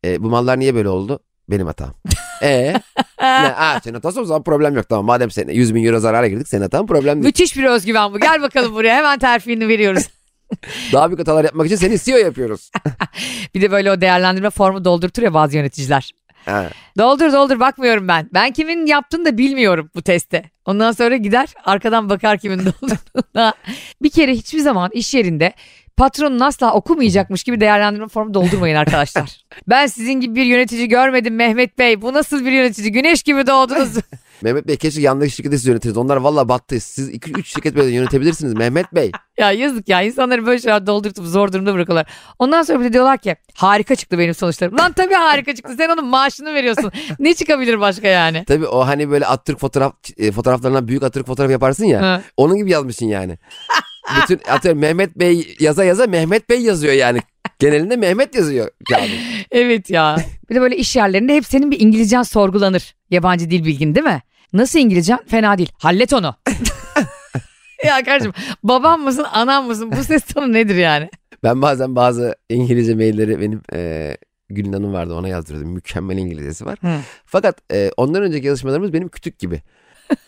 Ee, 0.05 0.23
bu 0.23 0.29
mallar 0.29 0.59
niye 0.59 0.75
böyle 0.75 0.89
oldu? 0.89 1.19
Benim 1.49 1.67
hatam. 1.67 1.93
Ee, 2.41 2.73
ne? 3.21 3.55
Aa, 3.55 3.79
senin 3.83 3.93
hatası 3.93 4.21
o 4.21 4.25
zaman 4.25 4.43
problem 4.43 4.75
yok 4.75 4.89
tamam 4.89 5.05
madem 5.05 5.31
sen 5.31 5.47
100 5.47 5.75
bin 5.75 5.85
euro 5.85 5.99
zarara 5.99 6.27
girdik 6.27 6.47
senin 6.47 6.61
hatan 6.61 6.87
problem 6.87 7.15
değil. 7.15 7.25
Müthiş 7.25 7.57
bir 7.57 7.63
özgüven 7.63 8.13
bu. 8.13 8.19
Gel 8.19 8.41
bakalım 8.41 8.73
buraya 8.75 8.95
hemen 8.95 9.19
terfini 9.19 9.67
veriyoruz. 9.67 10.07
Daha 10.93 11.09
büyük 11.09 11.19
hatalar 11.19 11.43
yapmak 11.43 11.65
için 11.67 11.75
seni 11.75 11.99
CEO 11.99 12.17
yapıyoruz. 12.17 12.71
Bir 13.55 13.61
de 13.61 13.71
böyle 13.71 13.91
o 13.91 14.01
değerlendirme 14.01 14.49
formu 14.49 14.85
doldurtur 14.85 15.23
ya 15.23 15.33
bazı 15.33 15.57
yöneticiler. 15.57 16.11
Ha. 16.45 16.69
Doldur 16.97 17.33
doldur 17.33 17.59
bakmıyorum 17.59 18.07
ben. 18.07 18.29
Ben 18.33 18.51
kimin 18.51 18.85
yaptığını 18.85 19.25
da 19.25 19.37
bilmiyorum 19.37 19.89
bu 19.95 20.01
teste. 20.01 20.43
Ondan 20.65 20.91
sonra 20.91 21.15
gider 21.17 21.53
arkadan 21.65 22.09
bakar 22.09 22.37
kimin 22.37 22.59
doldurduğuna. 22.59 23.53
bir 24.01 24.09
kere 24.09 24.33
hiçbir 24.33 24.59
zaman 24.59 24.89
iş 24.93 25.13
yerinde 25.13 25.53
patronun 25.97 26.39
asla 26.39 26.73
okumayacakmış 26.73 27.43
gibi 27.43 27.61
değerlendirme 27.61 28.07
formu 28.07 28.33
doldurmayın 28.33 28.75
arkadaşlar. 28.75 29.37
ben 29.67 29.87
sizin 29.87 30.13
gibi 30.13 30.35
bir 30.35 30.45
yönetici 30.45 30.87
görmedim 30.87 31.35
Mehmet 31.35 31.77
Bey. 31.79 32.01
Bu 32.01 32.13
nasıl 32.13 32.45
bir 32.45 32.51
yönetici? 32.51 32.91
Güneş 32.91 33.23
gibi 33.23 33.47
doğdunuz. 33.47 33.89
Mehmet 34.41 34.67
Bey 34.67 34.77
keşke 34.77 35.01
yandaki 35.01 35.31
şirketi 35.31 35.57
siz 35.57 35.67
yönetiniz. 35.67 35.97
Onlar 35.97 36.17
valla 36.17 36.49
battı. 36.49 36.79
Siz 36.79 37.09
2-3 37.09 37.43
şirket 37.43 37.75
böyle 37.75 37.91
yönetebilirsiniz 37.95 38.53
Mehmet 38.53 38.93
Bey. 38.95 39.11
ya 39.37 39.51
yazık 39.51 39.89
ya 39.89 40.01
insanları 40.01 40.45
böyle 40.45 40.61
şeyler 40.61 40.87
doldurup 40.87 41.17
zor 41.17 41.51
durumda 41.53 41.73
bırakıyorlar. 41.73 42.07
Ondan 42.39 42.61
sonra 42.61 42.79
bir 42.79 42.85
de 42.85 42.93
diyorlar 42.93 43.17
ki 43.17 43.35
harika 43.55 43.95
çıktı 43.95 44.19
benim 44.19 44.33
sonuçlarım. 44.33 44.77
Lan 44.77 44.93
tabii 44.93 45.13
harika 45.13 45.55
çıktı. 45.55 45.73
Sen 45.77 45.89
onun 45.89 46.05
maaşını 46.05 46.53
veriyorsun. 46.53 46.91
ne 47.19 47.33
çıkabilir 47.33 47.79
başka 47.79 48.07
yani? 48.07 48.43
Tabii 48.47 48.67
o 48.67 48.87
hani 48.87 49.09
böyle 49.09 49.25
Atatürk 49.25 49.59
fotoğraf 49.59 49.93
e, 50.17 50.31
fotoğraflarından 50.31 50.87
büyük 50.87 51.03
Atatürk 51.03 51.27
fotoğrafı 51.27 51.51
yaparsın 51.51 51.85
ya. 51.85 52.01
Ha. 52.01 52.21
Onun 52.37 52.57
gibi 52.57 52.71
yazmışsın 52.71 53.05
yani. 53.05 53.37
Bütün 54.21 54.39
atıyorum 54.51 54.81
Mehmet 54.81 55.15
Bey 55.19 55.55
yaza 55.59 55.83
yaza 55.83 56.07
Mehmet 56.07 56.49
Bey 56.49 56.61
yazıyor 56.61 56.93
yani. 56.93 57.19
Genelinde 57.59 57.95
Mehmet 57.95 58.35
yazıyor 58.35 58.69
kağıdın. 58.89 59.09
Evet 59.51 59.89
ya. 59.89 60.17
Bir 60.49 60.55
de 60.55 60.61
böyle 60.61 60.77
iş 60.77 60.95
yerlerinde 60.95 61.35
hep 61.35 61.45
senin 61.45 61.71
bir 61.71 61.79
İngilizcen 61.79 62.23
sorgulanır. 62.23 62.95
Yabancı 63.09 63.49
dil 63.51 63.65
bilgin 63.65 63.95
değil 63.95 64.05
mi? 64.05 64.21
Nasıl 64.53 64.79
İngilizcen? 64.79 65.19
Fena 65.27 65.57
değil. 65.57 65.71
Hallet 65.77 66.13
onu. 66.13 66.35
ya 67.85 68.03
kardeşim 68.03 68.33
babam 68.63 69.01
mısın 69.01 69.25
anam 69.33 69.67
mısın 69.67 69.91
bu 69.97 70.03
ses 70.03 70.23
tonu 70.25 70.53
nedir 70.53 70.75
yani? 70.75 71.09
Ben 71.43 71.61
bazen 71.61 71.95
bazı 71.95 72.35
İngilizce 72.49 72.95
mailleri 72.95 73.39
benim 73.41 73.61
e, 73.73 74.17
Gülün 74.49 74.73
Hanım 74.73 74.93
vardı 74.93 75.13
ona 75.13 75.27
yazdırıyordum. 75.27 75.71
Mükemmel 75.71 76.17
İngilizcesi 76.17 76.65
var. 76.65 76.77
Hı. 76.81 76.99
Fakat 77.25 77.57
e, 77.71 77.91
ondan 77.97 78.23
önceki 78.23 78.47
yazışmalarımız 78.47 78.93
benim 78.93 79.09
kütük 79.09 79.39
gibi. 79.39 79.61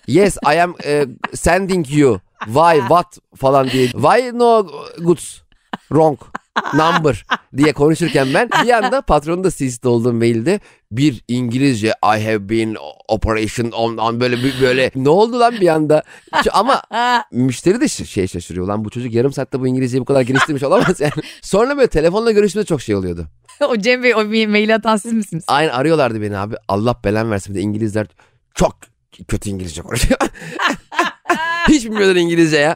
Yes 0.07 0.37
I 0.55 0.61
am 0.61 0.75
e, 0.85 1.05
sending 1.33 1.91
you. 1.93 2.19
Why 2.45 2.79
what 2.79 3.17
falan 3.35 3.69
diye. 3.69 3.87
Why 3.87 4.31
no 4.33 4.67
goods? 4.99 5.41
Wrong. 5.71 6.19
Number 6.73 7.25
diye 7.57 7.73
konuşurken 7.73 8.27
ben 8.33 8.49
bir 8.63 8.69
anda 8.69 9.01
patronun 9.01 9.43
da 9.43 9.51
CC'de 9.51 9.87
olduğum 9.87 10.13
mailde 10.13 10.59
bir 10.91 11.23
İngilizce 11.27 11.87
I 11.87 12.25
have 12.25 12.49
been 12.49 12.77
operation 13.07 13.71
on, 13.71 13.97
on 13.97 14.19
böyle 14.19 14.37
böyle 14.61 14.91
ne 14.95 15.09
oldu 15.09 15.39
lan 15.39 15.53
bir 15.61 15.67
anda 15.67 16.03
ama 16.51 16.81
müşteri 17.31 17.81
de 17.81 17.87
şey 17.87 18.27
şaşırıyor 18.27 18.67
lan 18.67 18.85
bu 18.85 18.89
çocuk 18.89 19.13
yarım 19.13 19.33
saatte 19.33 19.59
bu 19.59 19.67
İngilizceyi 19.67 20.01
bu 20.01 20.05
kadar 20.05 20.21
geliştirmiş 20.21 20.63
olamaz 20.63 20.99
yani. 20.99 21.11
Sonra 21.41 21.77
böyle 21.77 21.87
telefonla 21.87 22.31
görüşmede 22.31 22.65
çok 22.65 22.81
şey 22.81 22.95
oluyordu. 22.95 23.27
o 23.69 23.77
Cem 23.77 24.03
Bey 24.03 24.15
o 24.15 24.31
bir 24.31 24.47
mail 24.47 24.75
atan 24.75 24.97
siz 24.97 25.13
misiniz? 25.13 25.43
Aynı 25.47 25.73
arıyorlardı 25.73 26.21
beni 26.21 26.37
abi. 26.37 26.55
Allah 26.67 26.95
belen 27.03 27.31
versin 27.31 27.55
bir 27.55 27.59
de 27.59 27.63
İngilizler 27.63 28.07
çok 28.55 28.75
kötü 29.27 29.49
İngilizce 29.49 29.81
konuşuyor. 29.81 30.19
Hiç 31.67 31.85
bilmiyorlar 31.85 32.15
İngilizce 32.15 32.57
ya. 32.57 32.75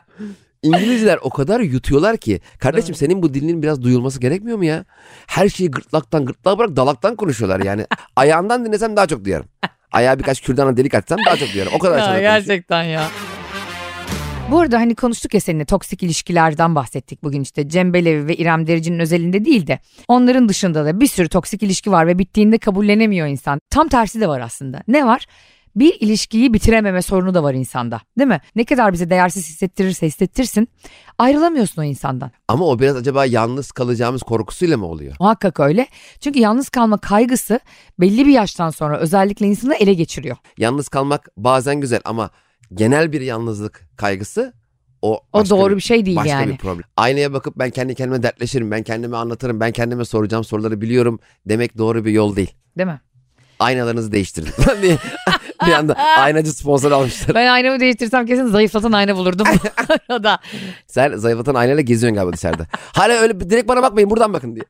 İngilizler 0.65 1.19
o 1.21 1.29
kadar 1.29 1.59
yutuyorlar 1.59 2.17
ki. 2.17 2.39
Kardeşim 2.59 2.95
senin 2.95 3.21
bu 3.21 3.33
dilinin 3.33 3.61
biraz 3.61 3.81
duyulması 3.81 4.19
gerekmiyor 4.19 4.57
mu 4.57 4.65
ya? 4.65 4.85
Her 5.27 5.49
şeyi 5.49 5.71
gırtlaktan 5.71 6.25
gırtlağa 6.25 6.57
bırak 6.57 6.75
dalaktan 6.75 7.15
konuşuyorlar 7.15 7.59
yani. 7.59 7.85
Ayağından 8.15 8.65
dinlesem 8.65 8.95
daha 8.95 9.07
çok 9.07 9.25
duyarım. 9.25 9.45
Ayağa 9.91 10.19
birkaç 10.19 10.41
kürdana 10.41 10.77
delik 10.77 10.93
açsam 10.93 11.19
daha 11.25 11.37
çok 11.37 11.53
duyarım. 11.53 11.73
O 11.75 11.79
kadar 11.79 12.13
Ya 12.13 12.19
gerçekten 12.19 12.83
ya. 12.83 13.07
Bu 14.51 14.59
arada 14.59 14.79
hani 14.79 14.95
konuştuk 14.95 15.33
ya 15.33 15.39
seninle 15.39 15.65
toksik 15.65 16.03
ilişkilerden 16.03 16.75
bahsettik 16.75 17.23
bugün 17.23 17.41
işte 17.41 17.69
Cem 17.69 17.93
Belevi 17.93 18.27
ve 18.27 18.35
İrem 18.35 18.67
Derici'nin 18.67 18.99
özelinde 18.99 19.45
değil 19.45 19.67
de 19.67 19.79
onların 20.07 20.49
dışında 20.49 20.85
da 20.85 20.99
bir 20.99 21.07
sürü 21.07 21.29
toksik 21.29 21.63
ilişki 21.63 21.91
var 21.91 22.07
ve 22.07 22.19
bittiğinde 22.19 22.57
kabullenemiyor 22.57 23.27
insan. 23.27 23.59
Tam 23.69 23.87
tersi 23.87 24.21
de 24.21 24.27
var 24.27 24.39
aslında. 24.39 24.81
Ne 24.87 25.05
var? 25.05 25.25
Bir 25.75 25.93
ilişkiyi 25.99 26.53
bitirememe 26.53 27.01
sorunu 27.01 27.33
da 27.33 27.43
var 27.43 27.53
insanda 27.53 28.01
değil 28.19 28.27
mi? 28.27 28.41
Ne 28.55 28.65
kadar 28.65 28.93
bize 28.93 29.09
değersiz 29.09 29.49
hissettirirse 29.49 30.07
hissettirsin 30.07 30.69
ayrılamıyorsun 31.17 31.81
o 31.81 31.85
insandan. 31.85 32.31
Ama 32.47 32.65
o 32.65 32.79
biraz 32.79 32.95
acaba 32.95 33.25
yalnız 33.25 33.71
kalacağımız 33.71 34.23
korkusuyla 34.23 34.77
mı 34.77 34.85
oluyor? 34.85 35.15
Muhakkak 35.19 35.59
öyle. 35.59 35.87
Çünkü 36.19 36.39
yalnız 36.39 36.69
kalma 36.69 36.97
kaygısı 36.97 37.59
belli 37.99 38.25
bir 38.25 38.31
yaştan 38.31 38.69
sonra 38.69 38.97
özellikle 38.99 39.47
insanı 39.47 39.75
ele 39.75 39.93
geçiriyor. 39.93 40.37
Yalnız 40.57 40.87
kalmak 40.89 41.29
bazen 41.37 41.81
güzel 41.81 42.01
ama 42.05 42.29
genel 42.73 43.11
bir 43.11 43.21
yalnızlık 43.21 43.89
kaygısı 43.97 44.53
o 45.01 45.19
O 45.33 45.49
doğru 45.49 45.75
bir 45.75 45.81
şey 45.81 46.05
değil 46.05 46.17
başka 46.17 46.29
yani. 46.29 46.51
bir 46.51 46.57
problem. 46.57 46.83
Aynaya 46.97 47.33
bakıp 47.33 47.55
ben 47.59 47.69
kendi 47.69 47.95
kendime 47.95 48.23
dertleşirim, 48.23 48.71
ben 48.71 48.83
kendime 48.83 49.17
anlatırım, 49.17 49.59
ben 49.59 49.71
kendime 49.71 50.05
soracağım 50.05 50.43
soruları 50.43 50.81
biliyorum 50.81 51.19
demek 51.45 51.77
doğru 51.77 52.05
bir 52.05 52.11
yol 52.11 52.35
değil. 52.35 52.53
Değil 52.77 52.87
mi? 52.87 53.01
Aynalarınızı 53.59 54.11
değiştirin. 54.11 54.49
bir 55.67 55.71
anda 55.71 55.93
aynacı 56.17 56.51
sponsor 56.51 56.91
almışlar. 56.91 57.35
Ben 57.35 57.47
aynamı 57.47 57.79
değiştirsem 57.79 58.25
kesin 58.25 58.45
zayıflatan 58.47 58.91
ayna 58.91 59.15
bulurdum 59.15 59.47
bu 59.89 60.13
arada. 60.13 60.39
Sen 60.87 61.15
zayıflatan 61.15 61.55
aynayla 61.55 61.81
geziyorsun 61.81 62.15
galiba 62.15 62.33
dışarıda. 62.33 62.67
Hala 62.73 63.13
öyle 63.13 63.39
direkt 63.39 63.67
bana 63.67 63.81
bakmayın 63.81 64.09
buradan 64.09 64.33
bakın 64.33 64.55
diye. 64.55 64.65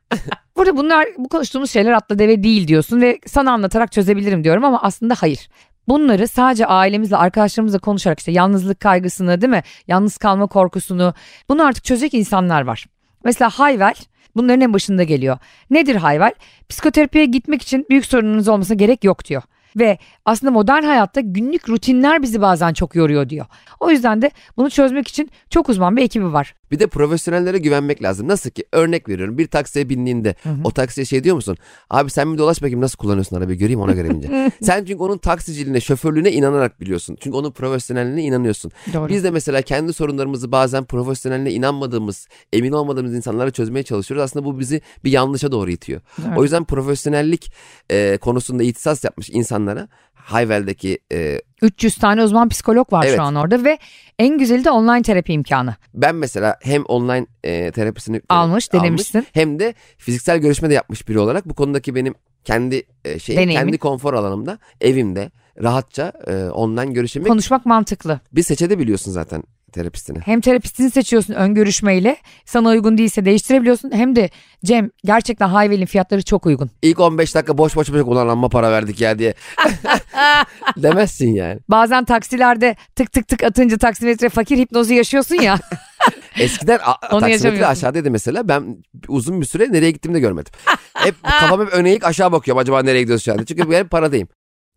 Burada 0.56 0.76
bunlar 0.76 1.06
bu 1.18 1.28
konuştuğumuz 1.28 1.70
şeyler 1.70 1.92
atla 1.92 2.18
deve 2.18 2.42
değil 2.42 2.68
diyorsun 2.68 3.00
ve 3.00 3.18
sana 3.26 3.52
anlatarak 3.52 3.92
çözebilirim 3.92 4.44
diyorum 4.44 4.64
ama 4.64 4.82
aslında 4.82 5.14
hayır. 5.18 5.48
Bunları 5.88 6.28
sadece 6.28 6.66
ailemizle, 6.66 7.16
arkadaşlarımızla 7.16 7.78
konuşarak 7.78 8.18
işte 8.18 8.32
yalnızlık 8.32 8.80
kaygısını 8.80 9.40
değil 9.40 9.50
mi? 9.50 9.62
Yalnız 9.88 10.16
kalma 10.18 10.46
korkusunu 10.46 11.14
bunu 11.48 11.66
artık 11.66 11.84
çözecek 11.84 12.14
insanlar 12.14 12.62
var. 12.62 12.86
Mesela 13.24 13.50
Hayvel 13.50 13.94
bunların 14.36 14.60
en 14.60 14.72
başında 14.72 15.02
geliyor. 15.02 15.38
Nedir 15.70 15.96
Hayvel? 15.96 16.32
Psikoterapiye 16.68 17.24
gitmek 17.24 17.62
için 17.62 17.86
büyük 17.90 18.06
sorununuz 18.06 18.48
olmasına 18.48 18.74
gerek 18.76 19.04
yok 19.04 19.24
diyor. 19.24 19.42
Ve 19.76 19.98
aslında 20.24 20.50
modern 20.50 20.82
hayatta 20.82 21.20
günlük 21.20 21.68
rutinler 21.68 22.22
bizi 22.22 22.40
bazen 22.40 22.72
çok 22.72 22.94
yoruyor 22.94 23.28
diyor. 23.28 23.46
O 23.80 23.90
yüzden 23.90 24.22
de 24.22 24.30
bunu 24.56 24.70
çözmek 24.70 25.08
için 25.08 25.30
çok 25.50 25.68
uzman 25.68 25.96
bir 25.96 26.02
ekibi 26.02 26.32
var. 26.32 26.54
Bir 26.70 26.78
de 26.78 26.86
profesyonellere 26.86 27.58
güvenmek 27.58 28.02
lazım. 28.02 28.28
Nasıl 28.28 28.50
ki 28.50 28.64
örnek 28.72 29.08
veriyorum 29.08 29.38
bir 29.38 29.46
taksiye 29.46 29.88
bindiğinde 29.88 30.34
o 30.64 30.70
taksiye 30.70 31.04
şey 31.04 31.24
diyor 31.24 31.36
musun? 31.36 31.56
Abi 31.90 32.10
sen 32.10 32.32
bir 32.32 32.38
dolaş 32.38 32.62
bakayım 32.62 32.80
nasıl 32.80 32.98
kullanıyorsun 32.98 33.36
arabayı 33.36 33.58
göreyim 33.58 33.80
ona 33.80 33.92
göre 33.92 34.10
bince. 34.10 34.52
sen 34.62 34.84
çünkü 34.84 35.02
onun 35.02 35.18
taksiciliğine 35.18 35.80
şoförlüğüne 35.80 36.32
inanarak 36.32 36.80
biliyorsun. 36.80 37.16
Çünkü 37.20 37.36
onun 37.36 37.50
profesyonelliğine 37.50 38.22
inanıyorsun. 38.22 38.72
Doğru. 38.92 39.08
Biz 39.08 39.24
de 39.24 39.30
mesela 39.30 39.62
kendi 39.62 39.92
sorunlarımızı 39.92 40.52
bazen 40.52 40.84
profesyoneline 40.84 41.52
inanmadığımız, 41.52 42.28
emin 42.52 42.72
olmadığımız 42.72 43.14
insanlarla 43.14 43.50
çözmeye 43.50 43.82
çalışıyoruz. 43.82 44.24
Aslında 44.24 44.44
bu 44.44 44.58
bizi 44.58 44.80
bir 45.04 45.10
yanlışa 45.10 45.52
doğru 45.52 45.70
itiyor. 45.70 46.00
Evet. 46.26 46.38
O 46.38 46.42
yüzden 46.42 46.64
profesyonellik 46.64 47.52
e, 47.90 48.16
konusunda 48.16 48.62
ihtisas 48.62 49.04
yapmış 49.04 49.30
insanlara 49.66 49.88
Hayvel'deki 50.14 50.98
e, 51.12 51.40
300 51.62 51.94
tane 51.98 52.22
uzman 52.22 52.48
psikolog 52.48 52.92
var 52.92 53.04
Evet. 53.06 53.16
şu 53.16 53.22
an 53.22 53.34
orada 53.34 53.64
ve 53.64 53.78
en 54.18 54.38
güzeli 54.38 54.64
de 54.64 54.70
online 54.70 55.02
terapi 55.02 55.32
imkanı. 55.32 55.74
ben 55.94 56.14
mesela 56.14 56.56
hem 56.62 56.84
online 56.84 57.26
e, 57.44 57.70
terapisini 57.70 58.16
e, 58.16 58.20
Almış, 58.28 58.72
denemişsin. 58.72 59.26
hem 59.32 59.58
de 59.58 59.74
fiziksel 59.98 60.38
görüşme 60.38 60.70
de 60.70 60.74
yapmış 60.74 61.08
biri 61.08 61.18
olarak 61.18 61.48
bu 61.48 61.54
konudaki 61.54 61.94
benim 61.94 62.14
kendi 62.44 62.82
e, 63.04 63.18
şeyim, 63.18 63.50
kendi 63.50 63.78
konfor 63.78 64.14
alanımda 64.14 64.58
evimde 64.80 65.30
rahatça 65.62 66.12
e, 66.26 66.34
online 66.50 66.92
görüşemek 66.92 67.28
Konuşmak 67.28 67.66
mantıklı. 67.66 68.20
bir 68.32 68.42
seçebiliyorsun 68.42 69.10
zaten 69.12 69.42
terapistini. 69.72 70.18
Hem 70.18 70.40
terapistini 70.40 70.90
seçiyorsun 70.90 71.34
ön 71.34 71.54
görüşmeyle. 71.54 72.16
Sana 72.44 72.68
uygun 72.68 72.98
değilse 72.98 73.24
değiştirebiliyorsun. 73.24 73.90
Hem 73.94 74.16
de 74.16 74.30
Cem 74.64 74.90
gerçekten 75.04 75.48
Hayvel'in 75.48 75.86
fiyatları 75.86 76.22
çok 76.22 76.46
uygun. 76.46 76.70
İlk 76.82 77.00
15 77.00 77.34
dakika 77.34 77.58
boş 77.58 77.76
boş 77.76 77.92
boş 77.92 78.00
ulan 78.04 78.28
amma 78.28 78.48
para 78.48 78.70
verdik 78.72 79.00
ya 79.00 79.18
diye 79.18 79.34
demezsin 80.76 81.32
yani. 81.32 81.60
Bazen 81.68 82.04
taksilerde 82.04 82.76
tık 82.96 83.12
tık 83.12 83.28
tık 83.28 83.42
atınca 83.42 83.78
taksimetre 83.78 84.28
fakir 84.28 84.58
hipnozu 84.58 84.92
yaşıyorsun 84.92 85.34
ya. 85.34 85.58
Eskiden 86.38 86.78
a- 86.84 87.18
taksimetre 87.20 87.66
aşağıdaydı 87.66 88.10
mesela. 88.10 88.48
Ben 88.48 88.76
uzun 89.08 89.40
bir 89.40 89.46
süre 89.46 89.72
nereye 89.72 89.90
gittiğimi 89.90 90.14
de 90.14 90.20
görmedim. 90.20 90.52
Hep 90.94 91.14
kafam 91.22 91.60
hep 91.60 91.68
öne 91.72 91.90
eğik 91.90 92.04
aşağı 92.04 92.32
bakıyorum. 92.32 92.60
Acaba 92.60 92.82
nereye 92.82 93.00
gidiyoruz 93.02 93.24
şu 93.24 93.32
anda? 93.32 93.44
Çünkü 93.44 93.70
ben 93.70 93.88
paradayım. 93.88 94.28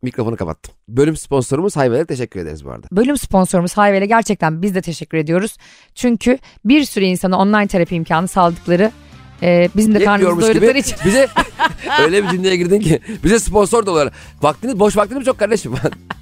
Mikrofonu 0.02 0.38
kapattım. 0.38 0.74
Bölüm 0.88 1.18
sponsorumuz 1.18 1.76
Hayvel'e 1.78 2.06
teşekkür 2.06 2.40
ederiz 2.40 2.66
bu 2.66 2.72
arada. 2.72 2.88
Bölüm 2.92 3.18
sponsorumuz 3.18 3.78
Hayvel'e 3.78 4.06
gerçekten 4.06 4.62
biz 4.62 4.76
de 4.76 4.82
teşekkür 4.82 5.18
ediyoruz. 5.18 5.58
Çünkü 5.96 6.38
bir 6.66 6.84
sürü 6.84 7.06
insana 7.06 7.38
online 7.40 7.68
terapi 7.68 7.96
imkanı 7.96 8.28
sağladıkları 8.28 8.92
e, 9.42 9.70
bizim 9.76 9.96
de 9.96 10.04
karnımızı 10.04 10.42
doyurdukları 10.42 10.78
için. 10.78 10.98
bize 11.06 11.28
öyle 12.02 12.24
bir 12.24 12.30
cümleye 12.30 12.56
girdin 12.56 12.80
ki 12.80 13.00
bize 13.24 13.40
sponsor 13.40 13.86
da 13.86 13.92
olarak. 13.92 14.14
Vaktiniz 14.42 14.80
boş 14.80 14.98
vaktiniz 14.98 15.26
çok 15.26 15.40
kardeşim. 15.40 15.74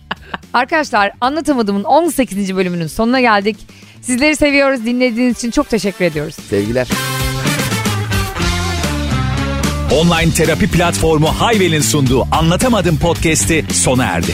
Arkadaşlar 0.54 1.12
anlatamadığımın 1.22 1.84
18. 1.84 2.56
bölümünün 2.56 2.88
sonuna 2.88 3.22
geldik. 3.22 3.58
Sizleri 4.02 4.36
seviyoruz. 4.36 4.86
Dinlediğiniz 4.86 5.38
için 5.38 5.52
çok 5.52 5.70
teşekkür 5.70 6.06
ediyoruz. 6.06 6.36
Sevgiler. 6.36 6.88
Online 9.92 10.34
terapi 10.34 10.68
platformu 10.68 11.28
Hayvel'in 11.28 11.82
sunduğu 11.82 12.28
Anlatamadım 12.32 12.98
podcast'i 12.98 13.66
sona 13.74 14.04
erdi. 14.04 14.32